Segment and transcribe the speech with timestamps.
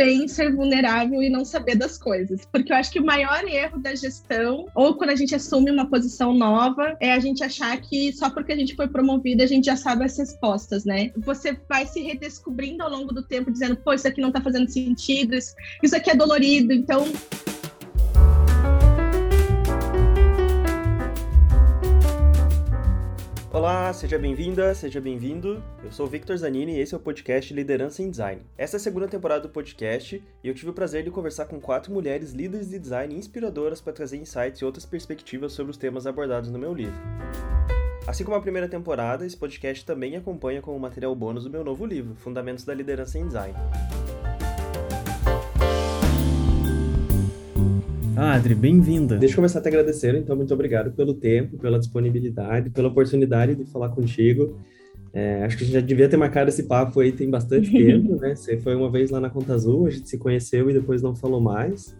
[0.00, 2.46] bem ser vulnerável e não saber das coisas.
[2.50, 5.90] Porque eu acho que o maior erro da gestão, ou quando a gente assume uma
[5.90, 9.66] posição nova, é a gente achar que só porque a gente foi promovida a gente
[9.66, 11.10] já sabe as respostas, né?
[11.18, 14.70] Você vai se redescobrindo ao longo do tempo, dizendo, pô, isso aqui não tá fazendo
[14.70, 16.72] sentido, isso, isso aqui é dolorido.
[16.72, 17.04] Então,
[23.52, 25.60] Olá, seja bem-vinda, seja bem-vindo.
[25.82, 28.42] Eu sou o Victor Zanini e esse é o podcast Liderança em Design.
[28.56, 31.58] Essa é a segunda temporada do podcast e eu tive o prazer de conversar com
[31.60, 36.06] quatro mulheres líderes de design inspiradoras para trazer insights e outras perspectivas sobre os temas
[36.06, 36.94] abordados no meu livro.
[38.06, 41.84] Assim como a primeira temporada, esse podcast também acompanha como material bônus do meu novo
[41.84, 43.56] livro, Fundamentos da Liderança em Design.
[48.22, 49.16] Ah, Adri, bem-vinda.
[49.16, 53.64] Deixa eu começar te agradecendo, então, muito obrigado pelo tempo, pela disponibilidade, pela oportunidade de
[53.64, 54.58] falar contigo.
[55.10, 58.16] É, acho que a gente já devia ter marcado esse papo aí tem bastante tempo,
[58.16, 58.36] né?
[58.36, 61.16] Você foi uma vez lá na Conta Azul, a gente se conheceu e depois não
[61.16, 61.96] falou mais.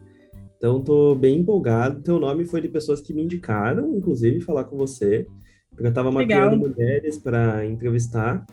[0.59, 2.03] Então, tô bem empolgado.
[2.03, 5.27] Teu nome foi de pessoas que me indicaram, inclusive, falar com você,
[5.71, 8.45] porque eu estava mapeando mulheres para entrevistar,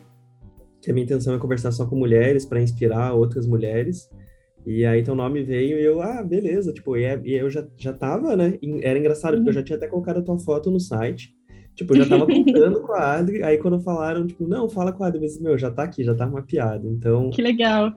[0.81, 4.09] que a minha intenção é conversar só com mulheres, para inspirar outras mulheres.
[4.67, 7.65] E aí teu nome veio e eu, ah, beleza, tipo, e, é, e eu já,
[7.77, 8.59] já tava, né?
[8.81, 9.39] Era engraçado, uhum.
[9.39, 11.33] porque eu já tinha até colocado a tua foto no site.
[11.73, 15.05] Tipo, eu já tava contando com a Adri, aí quando falaram, tipo, não, fala com
[15.05, 17.29] a Adri, mas, meu, já tá aqui, já tá mapeado, então...
[17.29, 17.93] Que legal.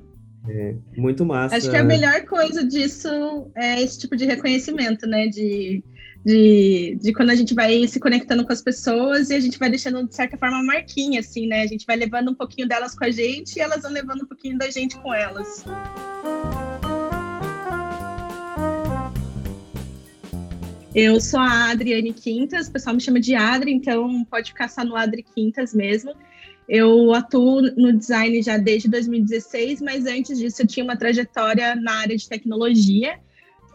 [0.48, 1.56] É, muito massa.
[1.56, 3.08] Acho que a melhor coisa disso
[3.56, 5.82] é esse tipo de reconhecimento, né, de,
[6.24, 9.68] de, de quando a gente vai se conectando com as pessoas e a gente vai
[9.70, 13.04] deixando, de certa forma, marquinha, assim, né, a gente vai levando um pouquinho delas com
[13.04, 15.64] a gente e elas vão levando um pouquinho da gente com elas.
[20.92, 24.84] Eu sou a Adriane Quintas, o pessoal me chama de Adri, então pode ficar só
[24.84, 26.12] no Adri Quintas mesmo.
[26.68, 31.92] Eu atuo no design já desde 2016, mas antes disso eu tinha uma trajetória na
[32.00, 33.20] área de tecnologia.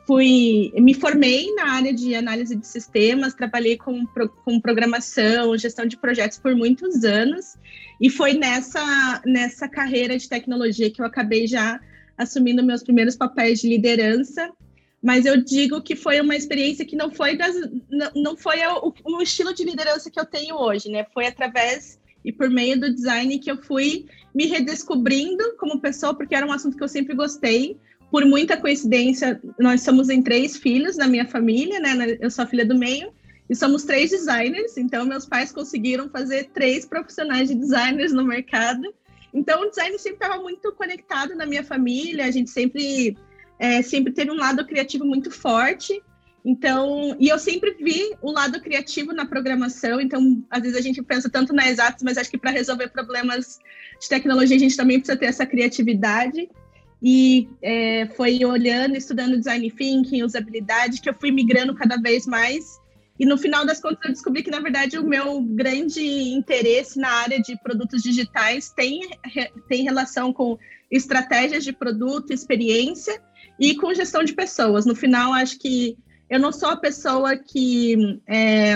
[0.05, 4.05] Fui, me formei na área de análise de sistemas, trabalhei com,
[4.44, 7.56] com programação, gestão de projetos por muitos anos,
[8.00, 11.79] e foi nessa, nessa carreira de tecnologia que eu acabei já
[12.18, 14.51] assumindo meus primeiros papéis de liderança
[15.05, 17.55] mas eu digo que foi uma experiência que não foi das,
[18.16, 21.05] não, foi o, o, estilo de liderança que eu tenho hoje, né?
[21.13, 26.33] Foi através e por meio do design que eu fui me redescobrindo como pessoa, porque
[26.33, 27.77] era um assunto que eu sempre gostei.
[28.09, 32.17] Por muita coincidência, nós somos em três filhos na minha família, né?
[32.19, 33.13] Eu sou a filha do meio
[33.47, 38.91] e somos três designers, então meus pais conseguiram fazer três profissionais de designers no mercado.
[39.31, 43.15] Então o design sempre estava muito conectado na minha família, a gente sempre
[43.59, 46.01] é, sempre teve um lado criativo muito forte.
[46.43, 49.99] Então, e eu sempre vi o lado criativo na programação.
[49.99, 53.59] Então, às vezes a gente pensa tanto na exatas, mas acho que para resolver problemas
[53.99, 56.47] de tecnologia a gente também precisa ter essa criatividade.
[57.01, 62.79] E é, foi olhando, estudando design thinking, usabilidade, que eu fui migrando cada vez mais.
[63.19, 67.09] E no final das contas eu descobri que, na verdade, o meu grande interesse na
[67.09, 69.01] área de produtos digitais tem,
[69.67, 70.59] tem relação com
[70.91, 73.19] estratégias de produto, experiência
[73.59, 74.85] e com gestão de pessoas.
[74.85, 75.97] No final, acho que
[76.29, 78.75] eu não sou a pessoa que é,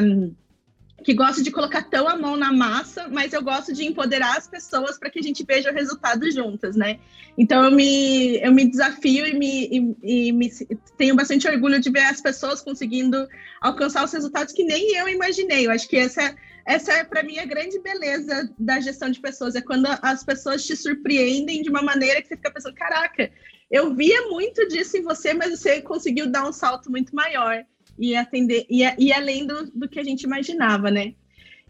[1.04, 4.48] que gosta de colocar tão a mão na massa, mas eu gosto de empoderar as
[4.48, 7.00] pessoas para que a gente veja o resultado juntas, né?
[7.38, 10.50] Então eu me, eu me desafio e, me, e, e me
[10.98, 13.28] tenho bastante orgulho de ver as pessoas conseguindo
[13.62, 15.68] alcançar os resultados que nem eu imaginei.
[15.68, 16.36] Eu acho que essa
[16.66, 20.64] essa é para mim a grande beleza da gestão de pessoas, é quando as pessoas
[20.64, 23.32] te surpreendem de uma maneira que você fica pensando, caraca,
[23.70, 27.64] eu via muito disso em você, mas você conseguiu dar um salto muito maior
[27.98, 31.14] e atender e, e além do, do que a gente imaginava, né?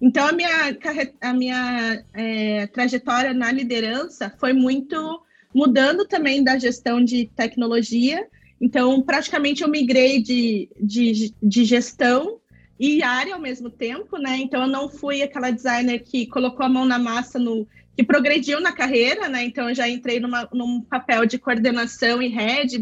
[0.01, 0.77] Então a minha
[1.19, 5.21] a minha é, trajetória na liderança foi muito
[5.53, 8.25] mudando também da gestão de tecnologia.
[8.61, 12.38] Então praticamente eu migrei de, de, de gestão
[12.79, 14.37] e área ao mesmo tempo, né?
[14.37, 18.61] Então eu não fui aquela designer que colocou a mão na massa no que progrediu
[18.61, 19.43] na carreira, né?
[19.43, 22.81] Então eu já entrei numa, num papel de coordenação e head,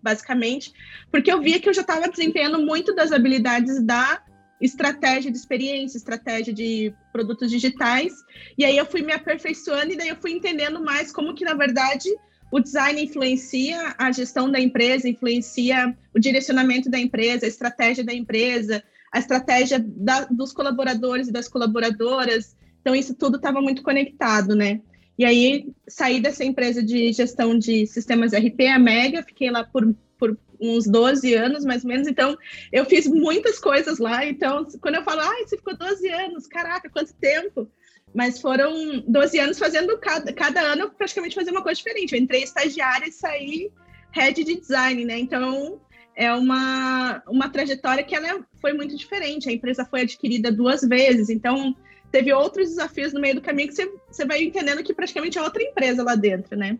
[0.00, 0.72] basicamente,
[1.10, 4.22] porque eu via que eu já estava desempenhando muito das habilidades da
[4.60, 8.12] estratégia de experiência, estratégia de produtos digitais,
[8.56, 11.54] e aí eu fui me aperfeiçoando e daí eu fui entendendo mais como que na
[11.54, 12.08] verdade
[12.52, 18.14] o design influencia a gestão da empresa, influencia o direcionamento da empresa, a estratégia da
[18.14, 24.54] empresa, a estratégia da, dos colaboradores e das colaboradoras, então, isso tudo estava muito conectado,
[24.54, 24.80] né?
[25.16, 29.94] E aí, saí dessa empresa de gestão de sistemas RP, a Mega, fiquei lá por,
[30.18, 32.08] por uns 12 anos, mais ou menos.
[32.08, 32.36] Então,
[32.72, 34.26] eu fiz muitas coisas lá.
[34.26, 37.70] Então, quando eu falo, ah, você ficou 12 anos, caraca, quanto tempo!
[38.12, 42.14] Mas foram 12 anos fazendo cada, cada ano praticamente fazer uma coisa diferente.
[42.14, 43.70] Eu entrei estagiária e saí
[44.10, 45.18] head de design, né?
[45.18, 45.80] Então
[46.14, 49.48] é uma, uma trajetória que ela foi muito diferente.
[49.48, 51.74] A empresa foi adquirida duas vezes, então
[52.10, 55.42] teve outros desafios no meio do caminho que você, você vai entendendo que praticamente é
[55.42, 56.78] outra empresa lá dentro, né?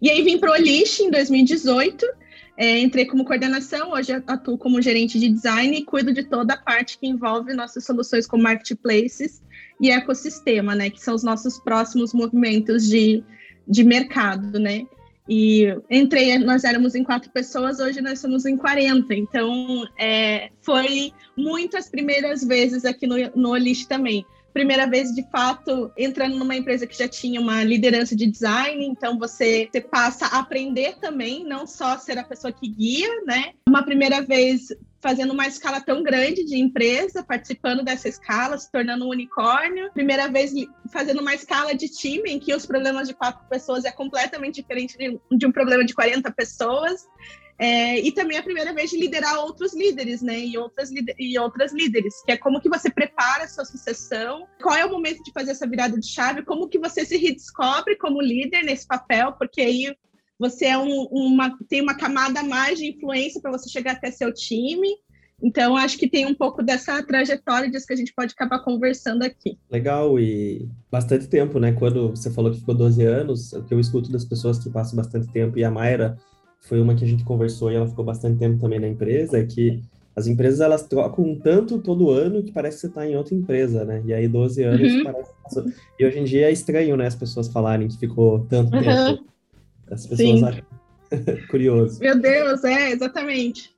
[0.00, 2.06] E aí vim para o Olish em 2018,
[2.58, 6.58] é, entrei como coordenação, hoje atuo como gerente de design e cuido de toda a
[6.58, 9.42] parte que envolve nossas soluções como marketplaces
[9.80, 10.90] e ecossistema, né?
[10.90, 13.22] Que são os nossos próximos movimentos de,
[13.66, 14.86] de mercado, né?
[15.28, 19.14] E entrei, nós éramos em quatro pessoas, hoje nós somos em 40.
[19.14, 24.24] Então, é, foi muitas primeiras vezes aqui no, no Olish também.
[24.52, 29.18] Primeira vez, de fato, entrando numa empresa que já tinha uma liderança de design, então
[29.18, 33.52] você, você passa a aprender também, não só ser a pessoa que guia, né?
[33.68, 34.68] Uma primeira vez
[35.06, 39.88] fazendo uma escala tão grande de empresa, participando dessa escala, se tornando um unicórnio.
[39.92, 40.52] Primeira vez
[40.92, 44.98] fazendo uma escala de time, em que os problemas de quatro pessoas é completamente diferente
[44.98, 47.06] de, um problema de 40 pessoas.
[47.56, 50.40] É, e também a primeira vez de liderar outros líderes, né?
[50.40, 54.74] E outras, e outras líderes, que é como que você prepara a sua sucessão, qual
[54.74, 58.20] é o momento de fazer essa virada de chave, como que você se redescobre como
[58.20, 59.96] líder nesse papel, porque aí
[60.38, 64.10] você é um, uma, tem uma camada a mais de influência para você chegar até
[64.10, 64.88] seu time.
[65.42, 69.22] Então, acho que tem um pouco dessa trajetória disso que a gente pode acabar conversando
[69.22, 69.58] aqui.
[69.70, 71.72] Legal, e bastante tempo, né?
[71.72, 74.96] Quando você falou que ficou 12 anos, o que eu escuto das pessoas que passam
[74.96, 76.16] bastante tempo, e a Mayra
[76.60, 79.44] foi uma que a gente conversou e ela ficou bastante tempo também na empresa, é
[79.44, 79.82] que
[80.16, 83.84] as empresas elas trocam tanto todo ano que parece que você está em outra empresa,
[83.84, 84.02] né?
[84.06, 85.04] E aí 12 anos uhum.
[85.04, 85.30] parece.
[86.00, 87.06] E hoje em dia é estranho, né?
[87.06, 89.18] As pessoas falarem que ficou tanto uhum.
[89.90, 90.44] As pessoas Sim.
[90.44, 90.64] acham
[91.48, 92.00] curioso.
[92.00, 93.74] Meu Deus, é, exatamente.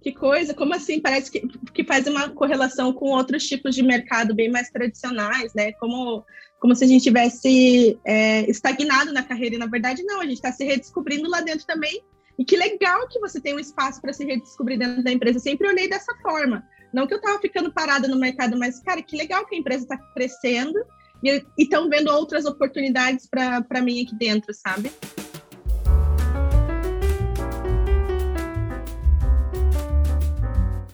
[0.00, 1.00] Que coisa, como assim?
[1.00, 5.72] Parece que, que faz uma correlação com outros tipos de mercado bem mais tradicionais, né?
[5.72, 6.22] Como,
[6.60, 9.54] como se a gente tivesse é, estagnado na carreira.
[9.54, 12.02] E na verdade, não, a gente está se redescobrindo lá dentro também.
[12.38, 15.38] E que legal que você tem um espaço para se redescobrir dentro da empresa.
[15.38, 16.62] Eu sempre olhei dessa forma.
[16.92, 19.84] Não que eu estava ficando parada no mercado, mas, cara, que legal que a empresa
[19.84, 20.78] está crescendo
[21.22, 24.92] e estão vendo outras oportunidades para mim aqui dentro, sabe?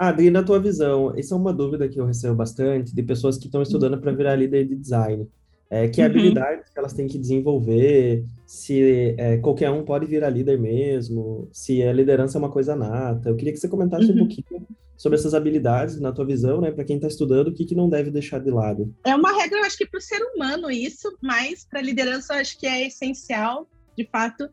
[0.01, 3.45] Adri, na tua visão, essa é uma dúvida que eu recebo bastante de pessoas que
[3.45, 5.29] estão estudando para virar líder de design.
[5.69, 6.07] É, que uhum.
[6.07, 11.83] habilidades que elas têm que desenvolver, se é, qualquer um pode virar líder mesmo, se
[11.83, 13.29] a liderança é uma coisa nata.
[13.29, 14.15] Eu queria que você comentasse uhum.
[14.15, 14.67] um pouquinho
[14.97, 17.89] sobre essas habilidades, na tua visão, né, para quem está estudando, o que, que não
[17.89, 18.95] deve deixar de lado.
[19.05, 22.33] É uma regra, eu acho que para o ser humano isso, mas para a liderança
[22.33, 24.49] eu acho que é essencial, de fato,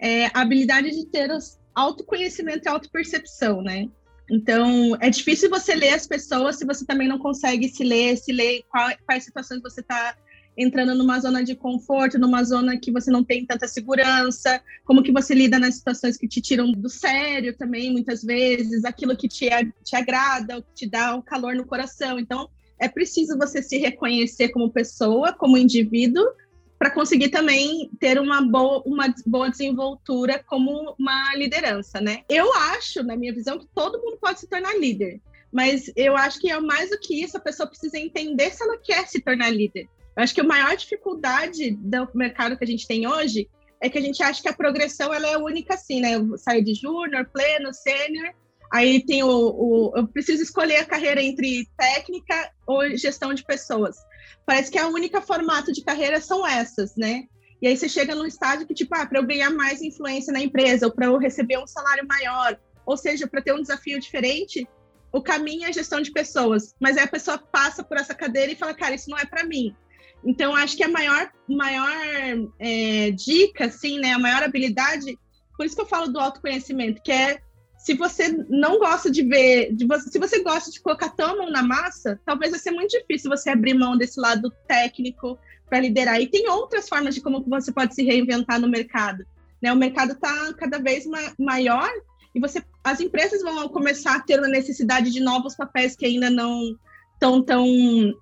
[0.00, 3.88] é a habilidade de ter os autoconhecimento e autopercepção, né?
[4.30, 8.32] Então, é difícil você ler as pessoas se você também não consegue se ler, se
[8.32, 10.14] ler qual, quais situações você está
[10.56, 15.12] entrando numa zona de conforto, numa zona que você não tem tanta segurança, como que
[15.12, 19.48] você lida nas situações que te tiram do sério também, muitas vezes, aquilo que te,
[19.84, 22.18] te agrada, que te dá um calor no coração.
[22.18, 22.50] Então,
[22.80, 26.24] é preciso você se reconhecer como pessoa, como indivíduo,
[26.78, 32.22] para conseguir também ter uma boa, uma boa desenvoltura como uma liderança, né?
[32.28, 35.20] Eu acho, na minha visão, que todo mundo pode se tornar líder,
[35.52, 38.78] mas eu acho que é mais do que isso, a pessoa precisa entender se ela
[38.78, 39.88] quer se tornar líder.
[40.16, 43.48] Eu acho que a maior dificuldade do mercado que a gente tem hoje
[43.80, 46.14] é que a gente acha que a progressão ela é única assim, né?
[46.14, 48.32] Eu saio de júnior, pleno, sênior,
[48.72, 53.96] aí tem o, o, eu preciso escolher a carreira entre técnica ou gestão de pessoas
[54.48, 57.24] parece que a única formato de carreira são essas, né?
[57.60, 60.40] E aí você chega num estágio que, tipo, ah, para eu ganhar mais influência na
[60.40, 64.66] empresa, ou para eu receber um salário maior, ou seja, para ter um desafio diferente,
[65.12, 66.74] o caminho é a gestão de pessoas.
[66.80, 69.44] Mas aí a pessoa passa por essa cadeira e fala, cara, isso não é para
[69.44, 69.76] mim.
[70.24, 71.92] Então, acho que a maior, maior
[72.58, 75.18] é, dica, assim, né, a maior habilidade,
[75.58, 77.38] por isso que eu falo do autoconhecimento, que é
[77.88, 81.50] se você não gosta de ver, de você, se você gosta de colocar a mão
[81.50, 85.38] na massa, talvez vai ser muito difícil você abrir mão desse lado técnico
[85.70, 86.20] para liderar.
[86.20, 89.24] E tem outras formas de como você pode se reinventar no mercado.
[89.62, 89.72] Né?
[89.72, 91.88] O mercado está cada vez ma maior
[92.34, 96.28] e você, as empresas vão começar a ter uma necessidade de novos papéis que ainda
[96.28, 96.76] não
[97.14, 97.64] estão tão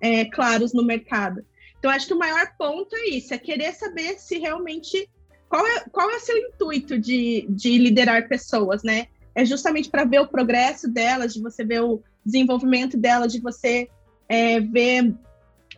[0.01, 1.45] é, claros no mercado.
[1.77, 5.09] Então, acho que o maior ponto é isso, é querer saber se realmente
[5.49, 9.07] qual é, qual é o seu intuito de, de liderar pessoas, né?
[9.37, 13.87] É justamente para ver o progresso delas, de você ver o desenvolvimento delas, de você
[14.27, 15.15] é, ver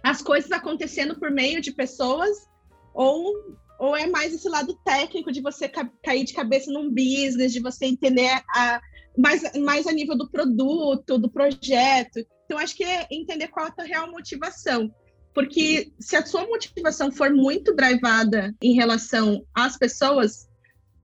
[0.02, 2.48] as coisas acontecendo por meio de pessoas,
[2.94, 3.36] ou,
[3.78, 7.60] ou é mais esse lado técnico de você ca cair de cabeça num business, de
[7.60, 8.80] você entender a,
[9.18, 12.26] mais, mais a nível do produto, do projeto.
[12.46, 14.90] Então, acho que é entender qual a tua real motivação.
[15.34, 20.49] porque se a sua motivação for muito drivada em relação às pessoas,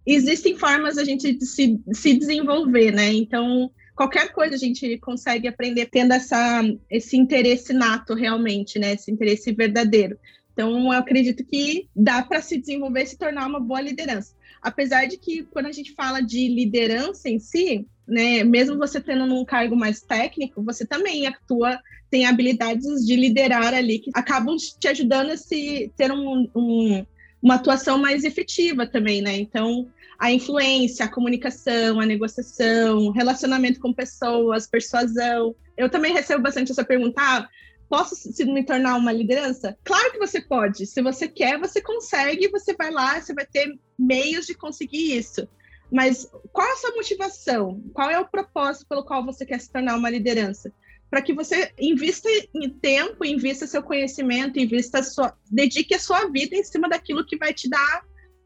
[0.06, 3.12] existem formas a gente de se, se desenvolver, né?
[3.14, 8.94] Então, qualquer coisa a gente consegue aprender tendo essa, esse interesse nato realmente, né?
[8.94, 10.18] Esse interesse verdadeiro.
[10.54, 14.34] Então, eu acredito que dá para se desenvolver e se tornar uma boa liderança.
[14.62, 19.24] Apesar de que, quando a gente fala de liderança em si, né, mesmo você tendo
[19.26, 24.88] um cargo mais técnico, você também atua, tem habilidades de liderar ali que acabam te
[24.88, 27.06] ajudando a se, ter um, um,
[27.46, 29.38] uma atuação mais efetiva também, né?
[29.38, 29.88] Então,
[30.18, 35.56] a influência, a comunicação, a negociação, relacionamento com pessoas, persuasão.
[35.78, 37.48] Eu também recebo bastante essa pergunta: ah,
[37.88, 39.78] posso se me tornar uma liderança?
[39.84, 40.88] Claro que você pode.
[40.88, 45.48] Se você quer, você consegue, você vai lá, você vai ter meios de conseguir isso.
[45.92, 47.80] Mas qual é a sua motivação?
[47.94, 50.74] Qual é o propósito pelo qual você quer se tornar uma liderança?
[51.10, 56.56] Para que você invista em tempo, invista seu conhecimento, invista sua, dedique a sua vida
[56.56, 58.04] em cima daquilo que vai te dar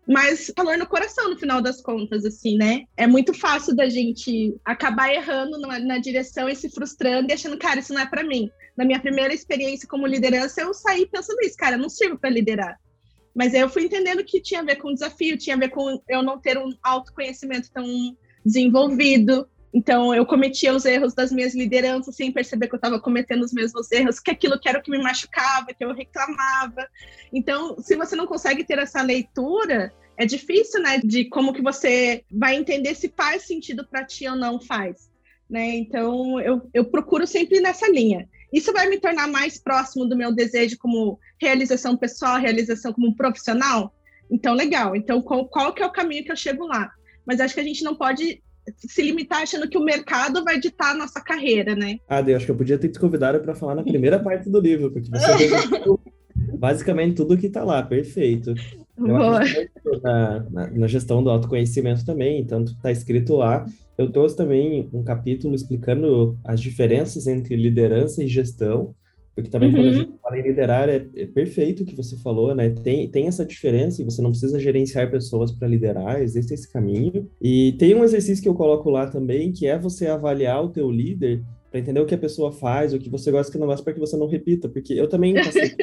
[0.09, 2.85] mais calor no coração no final das contas, assim, né?
[2.97, 7.59] É muito fácil da gente acabar errando na, na direção e se frustrando e achando,
[7.59, 8.49] cara, isso não é para mim.
[8.75, 12.75] Na minha primeira experiência como liderança, eu saí pensando isso, cara, não sirvo para liderar.
[13.35, 16.01] Mas aí eu fui entendendo que tinha a ver com desafio, tinha a ver com
[16.09, 17.85] eu não ter um autoconhecimento tão
[18.43, 19.47] desenvolvido.
[19.73, 23.53] Então, eu cometia os erros das minhas lideranças sem perceber que eu estava cometendo os
[23.53, 26.87] mesmos erros, que aquilo que era o que me machucava, que eu reclamava.
[27.31, 32.23] Então, se você não consegue ter essa leitura, é difícil, né, de como que você
[32.31, 35.09] vai entender se faz sentido para ti ou não faz,
[35.49, 35.77] né?
[35.77, 38.27] Então, eu, eu procuro sempre nessa linha.
[38.51, 43.93] Isso vai me tornar mais próximo do meu desejo como realização pessoal, realização como profissional?
[44.31, 44.95] Então, legal.
[44.95, 46.91] Então, qual, qual que é o caminho que eu chego lá?
[47.25, 48.41] Mas acho que a gente não pode
[48.77, 51.97] se limitar achando que o mercado vai ditar a nossa carreira, né?
[52.07, 54.59] Ah, eu acho que eu podia ter te convidado para falar na primeira parte do
[54.59, 55.79] livro, porque você
[56.57, 58.53] basicamente tudo que está lá, perfeito.
[58.97, 59.39] Boa.
[60.03, 63.65] Na, na, na, gestão do autoconhecimento também, tanto está escrito lá.
[63.97, 68.93] Eu trouxe também um capítulo explicando as diferenças entre liderança e gestão,
[69.35, 69.75] porque também uhum.
[69.75, 69.97] quando a uhum.
[69.97, 72.69] gente fala em liderar, é, é, perfeito o que você falou, né?
[72.69, 77.29] Tem, tem essa diferença e você não precisa gerenciar pessoas para liderar, existe esse caminho.
[77.41, 80.91] E tem um exercício que eu coloco lá também, que é você avaliar o teu
[80.91, 83.67] líder para entender o que a pessoa faz, o que você gosta o que não
[83.67, 85.75] gosta, para que você não repita, porque eu também passei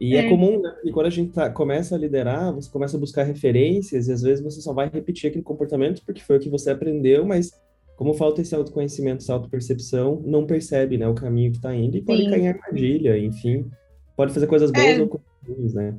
[0.00, 0.74] E é, é comum, né?
[0.84, 4.22] E quando a gente tá, começa a liderar, você começa a buscar referências e às
[4.22, 7.52] vezes você só vai repetir aquele comportamento porque foi o que você aprendeu, mas
[7.96, 12.02] como falta esse autoconhecimento, essa autopercepção, não percebe, né, o caminho que está indo e
[12.02, 12.30] pode Sim.
[12.30, 13.70] cair em armadilha, enfim,
[14.16, 15.00] pode fazer coisas boas é.
[15.00, 15.94] ou coisas ruins, né?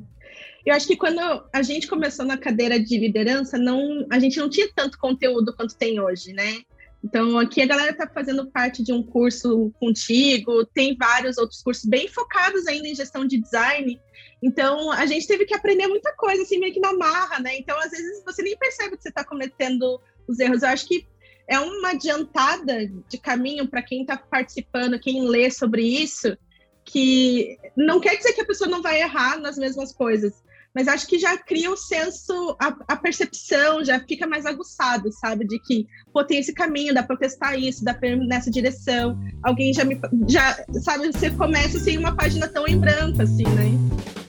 [0.65, 1.19] Eu acho que quando
[1.53, 5.77] a gente começou na cadeira de liderança, não, a gente não tinha tanto conteúdo quanto
[5.77, 6.61] tem hoje, né?
[7.03, 11.85] Então, aqui a galera está fazendo parte de um curso contigo, tem vários outros cursos
[11.85, 14.01] bem focados ainda em gestão de design.
[14.41, 17.55] Então, a gente teve que aprender muita coisa, assim, meio que na marra, né?
[17.59, 20.63] Então, às vezes, você nem percebe que você está cometendo os erros.
[20.63, 21.05] Eu acho que
[21.47, 26.37] é uma adiantada de caminho para quem está participando, quem lê sobre isso,
[26.83, 30.33] que não quer dizer que a pessoa não vai errar nas mesmas coisas,
[30.75, 35.47] mas acho que já cria o senso, a, a, percepção já fica mais aguçado, sabe?
[35.47, 39.17] De que, pô, tem esse caminho, dá para testar isso, dá para ir nessa direção.
[39.41, 39.97] Alguém já me.
[40.27, 44.24] Já, sabe, você começa sem uma página tão em branco, assim, né?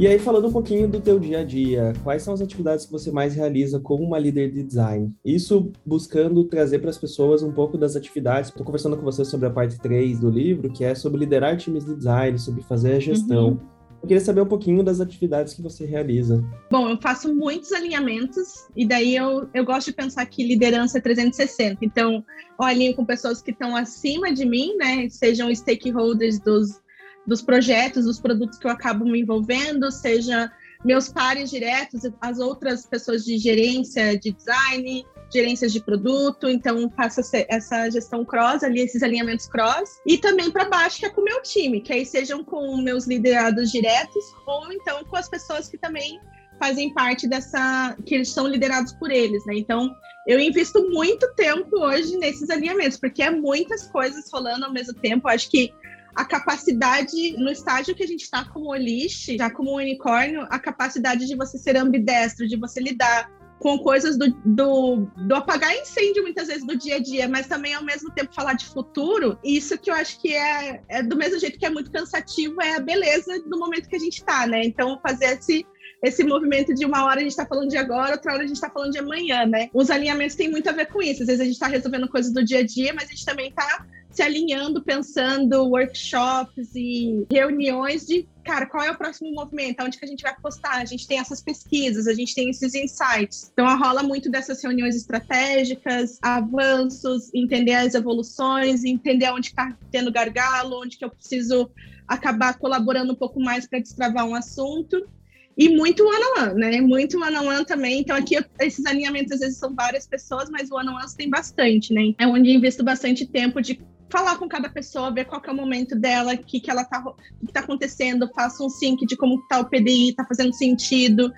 [0.00, 2.90] E aí, falando um pouquinho do teu dia a dia, quais são as atividades que
[2.90, 5.12] você mais realiza como uma líder de design?
[5.22, 8.48] Isso buscando trazer para as pessoas um pouco das atividades.
[8.48, 11.84] Estou conversando com você sobre a parte 3 do livro, que é sobre liderar times
[11.84, 13.48] de design, sobre fazer a gestão.
[13.48, 13.58] Uhum.
[14.00, 16.42] Eu queria saber um pouquinho das atividades que você realiza.
[16.70, 21.00] Bom, eu faço muitos alinhamentos e daí eu, eu gosto de pensar que liderança é
[21.02, 21.84] 360.
[21.84, 22.24] Então,
[22.58, 25.10] eu alinho com pessoas que estão acima de mim, né?
[25.10, 26.80] Sejam stakeholders dos,
[27.26, 30.50] dos projetos, dos produtos que eu acabo me envolvendo, seja
[30.84, 37.20] meus pares diretos, as outras pessoas de gerência de design, gerências de produto, então faço
[37.48, 41.24] essa gestão cross ali, esses alinhamentos cross, e também para baixo, que é com o
[41.24, 45.78] meu time, que aí sejam com meus liderados diretos, ou então com as pessoas que
[45.78, 46.18] também
[46.58, 49.54] fazem parte dessa, que eles são liderados por eles, né?
[49.56, 49.94] Então,
[50.26, 55.26] eu invisto muito tempo hoje nesses alinhamentos, porque é muitas coisas rolando ao mesmo tempo.
[55.26, 55.72] acho que
[56.14, 61.26] a capacidade, no estágio que a gente está como Olish, já como unicórnio, a capacidade
[61.26, 66.48] de você ser ambidestro, de você lidar com coisas do, do, do, apagar incêndio muitas
[66.48, 69.90] vezes do dia a dia, mas também ao mesmo tempo falar de futuro, isso que
[69.90, 73.38] eu acho que é, é do mesmo jeito que é muito cansativo, é a beleza
[73.40, 74.64] do momento que a gente está, né?
[74.64, 75.66] Então, fazer esse,
[76.02, 78.56] esse movimento de uma hora a gente está falando de agora, outra hora a gente
[78.56, 79.68] está falando de amanhã, né?
[79.72, 81.22] Os alinhamentos têm muito a ver com isso.
[81.22, 83.48] Às vezes a gente está resolvendo coisas do dia a dia, mas a gente também
[83.48, 89.82] está se alinhando, pensando workshops e reuniões de, cara, qual é o próximo movimento?
[89.82, 90.78] Onde que a gente vai apostar?
[90.78, 93.50] A gente tem essas pesquisas, a gente tem esses insights.
[93.52, 100.80] Então, rola muito dessas reuniões estratégicas, avanços, entender as evoluções, entender onde está tendo gargalo,
[100.82, 101.70] onde que eu preciso
[102.08, 105.08] acabar colaborando um pouco mais para destravar um assunto.
[105.56, 106.80] E muito one-on-one, né?
[106.80, 108.00] Muito one-on-one também.
[108.00, 112.14] Então, aqui, esses alinhamentos, às vezes, são várias pessoas, mas o one-on-one tem bastante, né?
[112.18, 113.80] É onde eu invisto bastante tempo de
[114.10, 117.02] falar com cada pessoa, ver qual é o momento dela, o que, que ela tá,
[117.46, 121.32] que tá acontecendo, faço um sync de como tá o PDI, tá fazendo sentido.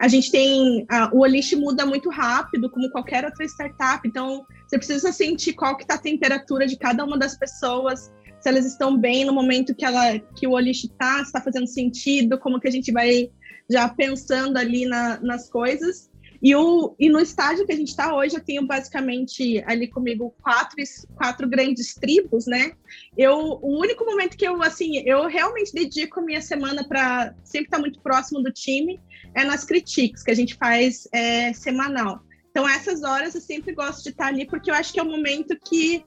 [0.00, 4.76] A gente tem a, o Olish muda muito rápido, como qualquer outra startup, então você
[4.76, 8.98] precisa sentir qual que tá a temperatura de cada uma das pessoas, se elas estão
[8.98, 12.68] bem no momento que ela que o Olish tá, se tá fazendo sentido, como que
[12.68, 13.30] a gente vai
[13.70, 16.10] já pensando ali na, nas coisas.
[16.42, 20.34] E, o, e no estágio que a gente está hoje, eu tenho basicamente ali comigo
[20.42, 20.76] quatro,
[21.14, 22.72] quatro grandes tribos, né?
[23.16, 27.66] Eu, o único momento que eu, assim, eu realmente dedico a minha semana para sempre
[27.66, 29.00] estar tá muito próximo do time
[29.34, 32.20] é nas critiques, que a gente faz é, semanal.
[32.50, 35.02] Então, essas horas eu sempre gosto de estar tá ali, porque eu acho que é
[35.02, 36.04] o momento que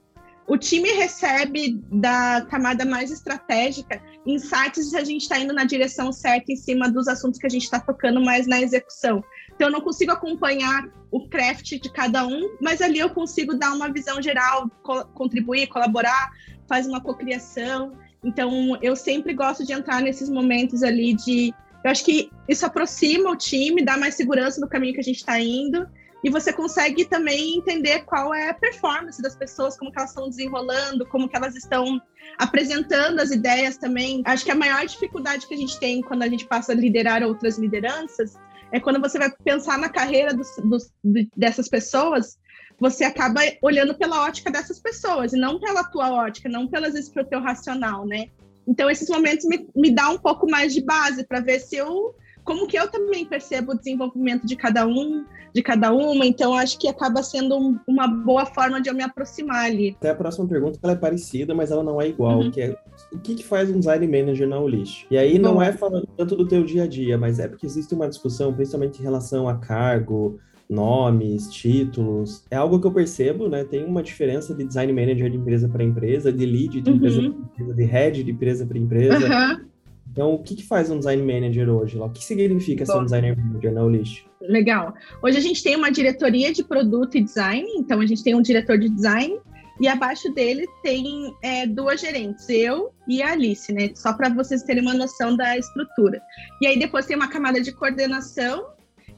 [0.50, 6.10] o time recebe da camada mais estratégica insights se a gente está indo na direção
[6.12, 9.22] certa em cima dos assuntos que a gente está tocando mais na execução.
[9.54, 13.72] Então, eu não consigo acompanhar o craft de cada um, mas ali eu consigo dar
[13.72, 16.32] uma visão geral, co contribuir, colaborar,
[16.68, 17.92] faz uma cocriação.
[18.24, 21.54] Então, eu sempre gosto de entrar nesses momentos ali de.
[21.84, 25.18] Eu acho que isso aproxima o time, dá mais segurança no caminho que a gente
[25.18, 25.86] está indo
[26.22, 30.28] e você consegue também entender qual é a performance das pessoas, como que elas estão
[30.28, 32.00] desenrolando, como que elas estão
[32.38, 34.22] apresentando as ideias também.
[34.24, 37.22] Acho que a maior dificuldade que a gente tem quando a gente passa a liderar
[37.22, 38.34] outras lideranças
[38.72, 40.92] é quando você vai pensar na carreira dos, dos,
[41.36, 42.38] dessas pessoas,
[42.78, 47.10] você acaba olhando pela ótica dessas pessoas, e não pela tua ótica, não pelas vezes
[47.10, 48.28] pelo teu racional, né?
[48.66, 52.14] Então, esses momentos me, me dá um pouco mais de base para ver se eu
[52.50, 56.80] como que eu também percebo o desenvolvimento de cada um, de cada uma, então acho
[56.80, 59.94] que acaba sendo um, uma boa forma de eu me aproximar ali.
[60.00, 62.50] Até a próxima pergunta, ela é parecida, mas ela não é igual, uhum.
[62.50, 62.76] que é
[63.12, 65.06] o que, que faz um design manager na Ulish?
[65.08, 65.62] E aí não Bom.
[65.62, 68.98] é falando tanto do teu dia a dia, mas é porque existe uma discussão, principalmente
[68.98, 72.44] em relação a cargo, nomes, títulos.
[72.50, 73.62] É algo que eu percebo, né?
[73.62, 76.96] Tem uma diferença de design manager de empresa para empresa, de lead de uhum.
[76.96, 79.28] empresa para empresa, de head de empresa para empresa.
[79.28, 79.69] Uhum.
[80.12, 81.98] Então, o que, que faz um design manager hoje?
[81.98, 84.24] O que significa Bom, ser um designer manager na Ulish?
[84.40, 84.94] Legal.
[85.22, 88.42] Hoje a gente tem uma diretoria de produto e design, então a gente tem um
[88.42, 89.38] diretor de design
[89.80, 93.90] e abaixo dele tem é, duas gerentes, eu e a Alice, né?
[93.94, 96.20] Só para vocês terem uma noção da estrutura.
[96.60, 98.66] E aí depois tem uma camada de coordenação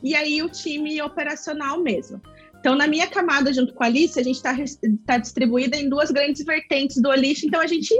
[0.02, 2.20] e aí o time operacional mesmo.
[2.60, 4.54] Então, na minha camada, junto com a Alice, a gente está
[5.04, 7.92] tá distribuída em duas grandes vertentes do Alice, então a gente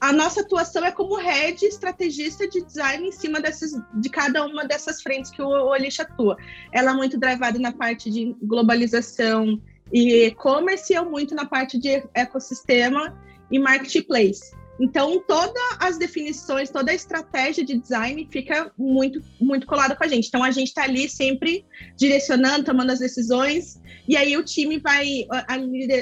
[0.00, 4.64] a nossa atuação é como head estrategista de design em cima dessas, de cada uma
[4.64, 6.36] dessas frentes que o Olish atua.
[6.72, 9.60] Ela é muito drivada na parte de globalização
[9.92, 13.16] e e-commerce, e eu muito na parte de ecossistema
[13.50, 14.54] e marketplace.
[14.78, 20.08] Então, todas as definições, toda a estratégia de design fica muito, muito colada com a
[20.08, 20.26] gente.
[20.26, 21.64] Então, a gente está ali sempre
[21.96, 25.26] direcionando, tomando as decisões, e aí o time vai,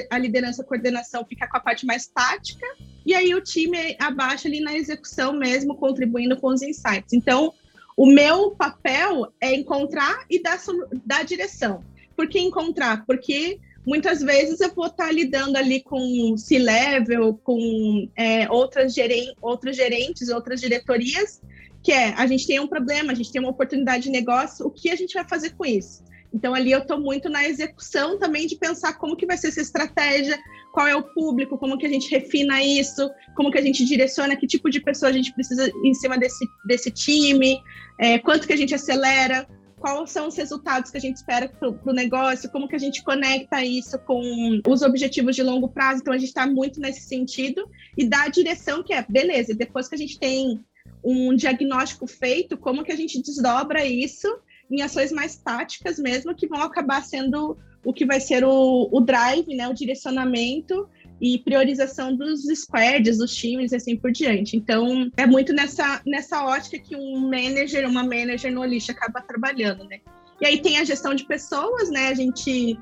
[0.09, 2.65] a liderança, a coordenação fica com a parte mais tática,
[3.05, 7.13] e aí o time abaixo ali na execução mesmo, contribuindo com os insights.
[7.13, 7.53] Então,
[7.95, 10.59] o meu papel é encontrar e dar,
[11.05, 11.83] dar direção.
[12.15, 13.05] Por que encontrar?
[13.05, 19.75] Porque muitas vezes eu vou estar lidando ali com C-level, com é, outras, geren outros
[19.75, 21.41] gerentes, outras diretorias,
[21.83, 24.71] que é, a gente tem um problema, a gente tem uma oportunidade de negócio, o
[24.71, 26.03] que a gente vai fazer com isso?
[26.33, 29.61] Então, ali eu estou muito na execução também de pensar como que vai ser essa
[29.61, 30.39] estratégia,
[30.73, 34.35] qual é o público, como que a gente refina isso, como que a gente direciona,
[34.35, 37.61] que tipo de pessoa a gente precisa em cima desse, desse time,
[37.99, 39.47] é, quanto que a gente acelera,
[39.83, 43.03] quais são os resultados que a gente espera para o negócio, como que a gente
[43.03, 45.99] conecta isso com os objetivos de longo prazo.
[45.99, 49.89] Então, a gente está muito nesse sentido e dá a direção que é, beleza, depois
[49.89, 50.63] que a gente tem
[51.03, 54.33] um diagnóstico feito, como que a gente desdobra isso
[54.71, 59.01] em ações mais táticas mesmo, que vão acabar sendo o que vai ser o, o
[59.01, 60.87] drive, né, o direcionamento
[61.21, 64.57] e priorização dos squads, dos times e assim por diante.
[64.57, 69.83] Então, é muito nessa, nessa ótica que um manager, uma manager no Olish acaba trabalhando,
[69.85, 69.99] né?
[70.41, 72.07] E aí tem a gestão de pessoas, né?
[72.07, 72.77] A gente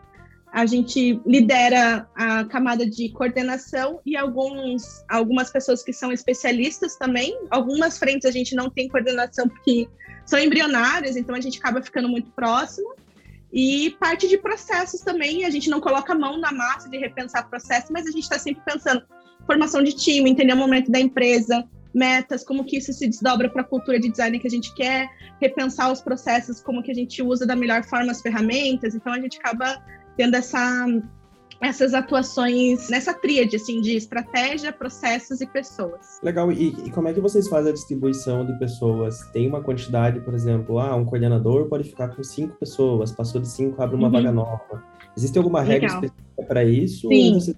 [0.52, 7.38] a gente lidera a camada de coordenação e alguns, algumas pessoas que são especialistas também.
[7.50, 9.88] Algumas frentes a gente não tem coordenação porque
[10.26, 12.94] são embrionárias, então a gente acaba ficando muito próximo.
[13.54, 17.50] E parte de processos também, a gente não coloca a mão na massa de repensar
[17.50, 19.04] processo, mas a gente está sempre pensando
[19.46, 23.62] formação de time, entender o momento da empresa, metas, como que isso se desdobra para
[23.62, 25.10] a cultura de design que a gente quer,
[25.42, 28.96] repensar os processos, como que a gente usa da melhor forma as ferramentas.
[28.96, 29.84] Então a gente acaba
[30.16, 30.86] tendo essa
[31.62, 36.20] essas atuações nessa tríade assim de estratégia, processos e pessoas.
[36.24, 36.52] Legal.
[36.52, 39.20] E, e, como é que vocês fazem a distribuição de pessoas?
[39.32, 43.48] Tem uma quantidade, por exemplo, ah, um coordenador pode ficar com cinco pessoas, passou de
[43.48, 44.14] cinco, abre uma uhum.
[44.14, 44.84] vaga nova.
[45.16, 46.04] Existe alguma regra Legal.
[46.04, 47.08] específica para isso?
[47.08, 47.34] Sim.
[47.36, 47.56] Você...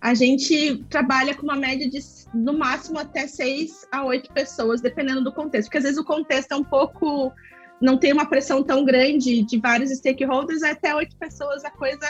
[0.00, 1.98] A gente trabalha com uma média de
[2.34, 6.52] no máximo até seis a oito pessoas, dependendo do contexto, porque às vezes o contexto
[6.52, 7.32] é um pouco
[7.80, 12.06] não tem uma pressão tão grande de vários stakeholders, até oito pessoas a coisa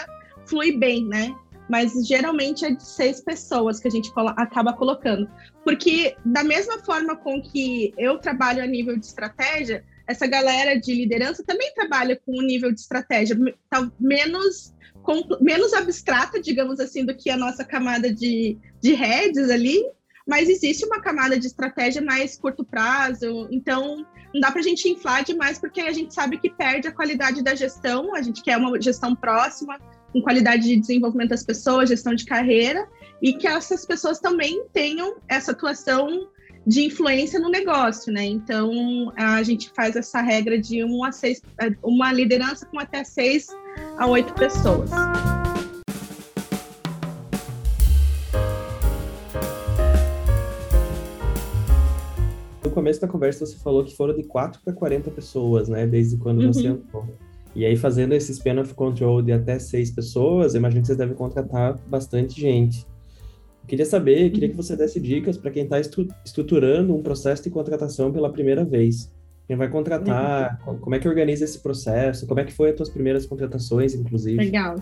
[0.46, 1.34] flui bem, né?
[1.68, 5.28] Mas geralmente é de seis pessoas que a gente acaba colocando.
[5.64, 10.94] Porque, da mesma forma com que eu trabalho a nível de estratégia, essa galera de
[10.94, 13.36] liderança também trabalha com um nível de estratégia
[13.70, 14.74] tá menos,
[15.40, 19.82] menos abstrata, digamos assim, do que a nossa camada de, de redes ali,
[20.26, 24.88] mas existe uma camada de estratégia mais curto prazo, então não dá para a gente
[24.88, 28.56] inflar demais, porque a gente sabe que perde a qualidade da gestão, a gente quer
[28.56, 29.78] uma gestão próxima,
[30.14, 32.86] com qualidade de desenvolvimento das pessoas, gestão de carreira,
[33.20, 36.28] e que essas pessoas também tenham essa atuação
[36.64, 38.24] de influência no negócio, né?
[38.24, 41.42] Então a gente faz essa regra de um a seis,
[41.82, 43.48] uma liderança com até seis
[43.98, 44.88] a oito pessoas.
[52.62, 55.88] No começo da conversa você falou que foram de 4 para 40 pessoas, né?
[55.88, 56.52] Desde quando uhum.
[56.52, 57.04] você entrou.
[57.54, 60.98] E aí, fazendo esse span of control de até seis pessoas, eu imagino que vocês
[60.98, 62.84] devem contratar bastante gente.
[63.62, 67.44] Eu queria saber, queria que você desse dicas para quem está estru estruturando um processo
[67.44, 69.12] de contratação pela primeira vez.
[69.46, 70.78] Quem vai contratar, uhum.
[70.78, 74.36] como é que organiza esse processo, como é que foi as tuas primeiras contratações, inclusive?
[74.36, 74.76] Legal,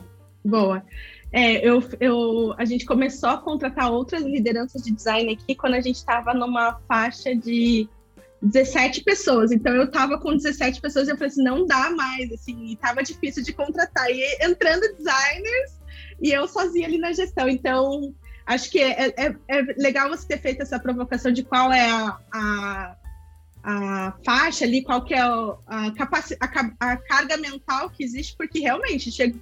[0.45, 0.83] boa.
[1.31, 5.81] É, eu, eu, a gente começou a contratar outras lideranças de design aqui quando a
[5.81, 7.89] gente estava numa faixa de
[8.43, 9.53] 17 pessoas.
[9.53, 12.77] Então eu tava com 17 pessoas e eu falei assim, não dá mais, assim, e
[12.77, 14.11] tava difícil de contratar.
[14.11, 15.81] E entrando designers
[16.21, 17.49] e eu sozinha ali na gestão.
[17.49, 18.15] Então,
[18.47, 22.19] acho que é, é, é legal você ter feito essa provocação de qual é a,
[22.33, 22.97] a,
[23.63, 25.93] a faixa ali, qual que é a, a,
[26.81, 29.39] a, carga mental que existe, porque realmente chega,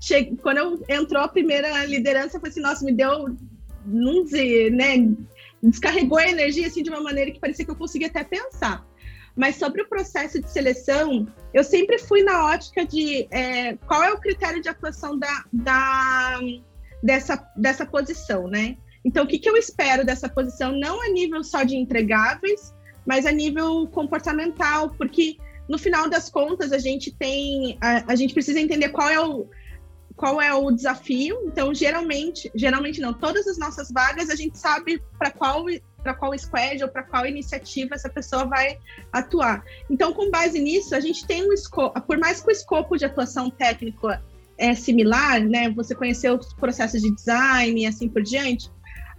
[0.00, 3.36] chega, quando eu entrou a primeira liderança, eu falei assim, nossa, me deu,
[3.86, 4.96] não dizer, né?
[5.62, 8.86] Descarregou a energia assim de uma maneira que parecia que eu conseguia até pensar.
[9.36, 14.12] Mas sobre o processo de seleção, eu sempre fui na ótica de é, qual é
[14.12, 16.40] o critério de atuação da, da,
[17.02, 18.76] dessa, dessa posição, né?
[19.04, 22.74] Então, o que, que eu espero dessa posição, não a nível só de entregáveis,
[23.06, 25.36] mas a nível comportamental, porque
[25.68, 29.48] no final das contas a gente tem, a, a gente precisa entender qual é o,
[30.20, 31.40] qual é o desafio.
[31.46, 35.64] Então, geralmente, geralmente não, todas as nossas vagas a gente sabe para qual
[36.02, 38.78] para qual squad ou para qual iniciativa essa pessoa vai
[39.12, 39.62] atuar.
[39.90, 43.04] Então, com base nisso, a gente tem um escopo, por mais que o escopo de
[43.04, 44.08] atuação técnico
[44.56, 45.68] é similar, né?
[45.70, 48.70] Você conheceu os processos de design e assim por diante,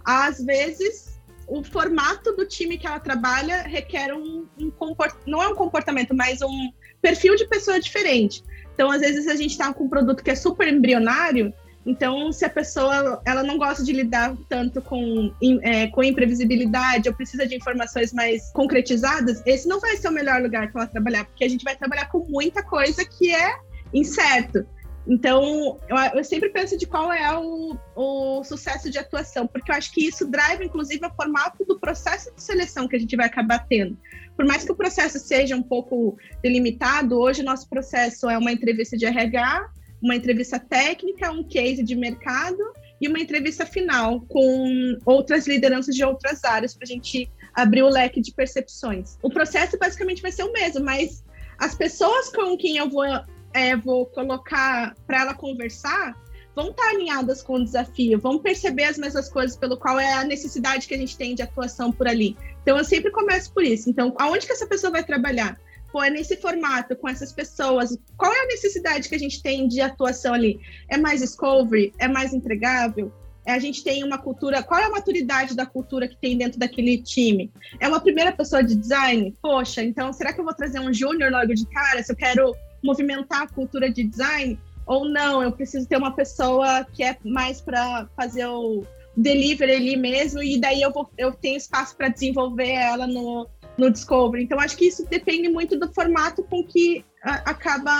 [0.04, 5.14] às vezes o formato do time que ela trabalha requer um, um comport...
[5.26, 8.42] não é um comportamento, mas um perfil de pessoa diferente.
[8.72, 11.52] Então, às vezes, a gente está com um produto que é super embrionário,
[11.84, 17.14] então, se a pessoa ela não gosta de lidar tanto com, é, com imprevisibilidade ou
[17.14, 21.24] precisa de informações mais concretizadas, esse não vai ser o melhor lugar para ela trabalhar,
[21.24, 23.56] porque a gente vai trabalhar com muita coisa que é
[23.92, 24.64] incerto.
[25.08, 29.74] Então, eu, eu sempre penso de qual é o, o, sucesso de atuação, porque eu
[29.74, 33.26] acho que isso drive, inclusive, o formato do processo de seleção que a gente vai
[33.26, 33.98] acabar tendo
[34.36, 38.96] por mais que o processo seja um pouco delimitado, hoje nosso processo é uma entrevista
[38.96, 39.70] de RH,
[40.02, 42.58] uma entrevista técnica, um case de mercado
[43.00, 47.88] e uma entrevista final com outras lideranças de outras áreas para a gente abrir o
[47.88, 49.18] leque de percepções.
[49.22, 51.24] O processo basicamente vai ser o mesmo, mas
[51.58, 53.04] as pessoas com quem eu vou,
[53.52, 56.16] é, vou colocar para ela conversar
[56.54, 60.24] vão estar alinhadas com o desafio, vão perceber as mesmas coisas pelo qual é a
[60.24, 62.36] necessidade que a gente tem de atuação por ali.
[62.62, 63.88] Então eu sempre começo por isso.
[63.88, 65.58] Então, aonde que essa pessoa vai trabalhar?
[65.90, 67.96] Pô, é nesse formato, com essas pessoas.
[68.16, 70.58] Qual é a necessidade que a gente tem de atuação ali?
[70.88, 71.92] É mais discovery?
[71.98, 73.12] É mais entregável?
[73.44, 74.62] É, a gente tem uma cultura.
[74.62, 77.52] Qual é a maturidade da cultura que tem dentro daquele time?
[77.80, 79.36] É uma primeira pessoa de design?
[79.42, 82.02] Poxa, então será que eu vou trazer um júnior logo de cara?
[82.02, 84.58] Se eu quero movimentar a cultura de design?
[84.86, 88.84] Ou não, eu preciso ter uma pessoa que é mais para fazer o
[89.16, 93.90] delivery ali mesmo, e daí eu, vou, eu tenho espaço para desenvolver ela no, no
[93.90, 94.44] Discovery.
[94.44, 97.92] Então, acho que isso depende muito do formato com que a, acaba